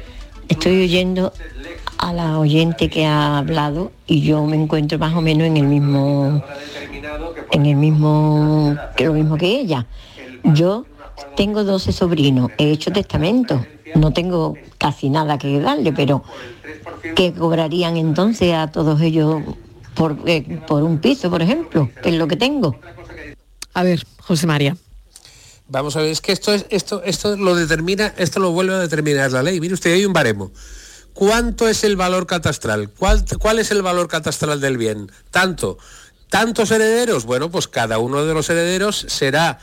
[0.48, 1.32] estoy oyendo
[1.98, 5.66] a la oyente que ha hablado y yo me encuentro más o menos en el
[5.66, 6.44] mismo
[7.50, 9.86] en el mismo que lo mismo que ella.
[10.44, 10.86] Yo
[11.36, 16.22] tengo 12 sobrinos, he hecho testamento, no tengo casi nada que darle, pero
[17.14, 19.42] ¿qué cobrarían entonces a todos ellos
[19.94, 22.76] por, eh, por un piso, por ejemplo, que es lo que tengo?
[23.74, 24.76] A ver, José María.
[25.68, 28.78] Vamos a ver, es que esto, es, esto, esto lo determina, esto lo vuelve a
[28.78, 29.60] determinar la ley.
[29.60, 30.52] Mire usted, hay un baremo.
[31.16, 32.90] ¿cuánto es el valor catastral?
[32.90, 35.10] ¿Cuál, ¿Cuál es el valor catastral del bien?
[35.30, 35.78] Tanto.
[36.28, 37.24] ¿Tantos herederos?
[37.24, 39.58] Bueno, pues cada uno de los herederos será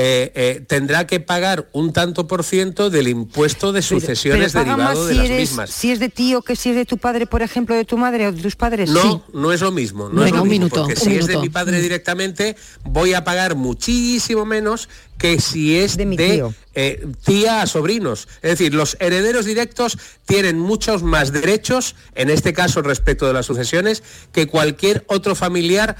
[0.00, 5.14] eh, eh, tendrá que pagar un tanto por ciento del impuesto de sucesiones derivado de
[5.16, 5.70] las mismas.
[5.70, 8.28] Si es de tío que si es de tu padre, por ejemplo, de tu madre
[8.28, 8.90] o de tus padres.
[8.90, 10.08] No, no es lo mismo.
[10.08, 11.82] No es lo mismo, porque si es de mi padre mm.
[11.82, 14.88] directamente, voy a pagar muchísimo menos
[15.18, 18.28] que si es de, eh, tía a sobrinos.
[18.40, 23.46] Es decir, los herederos directos tienen muchos más derechos, en este caso respecto de las
[23.46, 25.96] sucesiones, que cualquier otro familiar,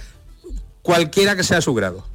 [0.82, 2.06] cualquiera que sea su grado.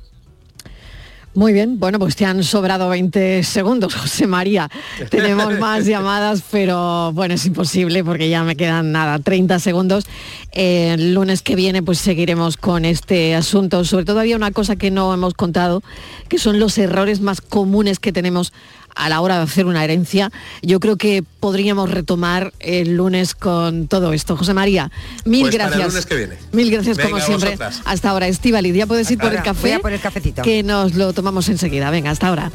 [1.35, 4.69] Muy bien, bueno, pues te han sobrado 20 segundos, José María.
[5.09, 10.05] Tenemos más llamadas, pero bueno, es imposible porque ya me quedan nada, 30 segundos.
[10.51, 13.83] el lunes que viene pues seguiremos con este asunto.
[13.83, 15.81] Sobre todo había una cosa que no hemos contado,
[16.29, 18.53] que son los errores más comunes que tenemos
[18.95, 20.31] a la hora de hacer una herencia.
[20.61, 24.37] Yo creo que podríamos retomar el lunes con todo esto.
[24.37, 24.91] José María,
[25.25, 25.79] mil pues gracias.
[25.81, 26.35] el lunes que viene.
[26.51, 27.57] Mil gracias como siempre.
[27.85, 29.79] Hasta ahora, Estivali, ya puedes ir por el café.
[29.79, 30.41] por el cafecito.
[30.41, 31.89] Que nos lo tomamos enseguida.
[31.89, 32.51] Venga, hasta ahora.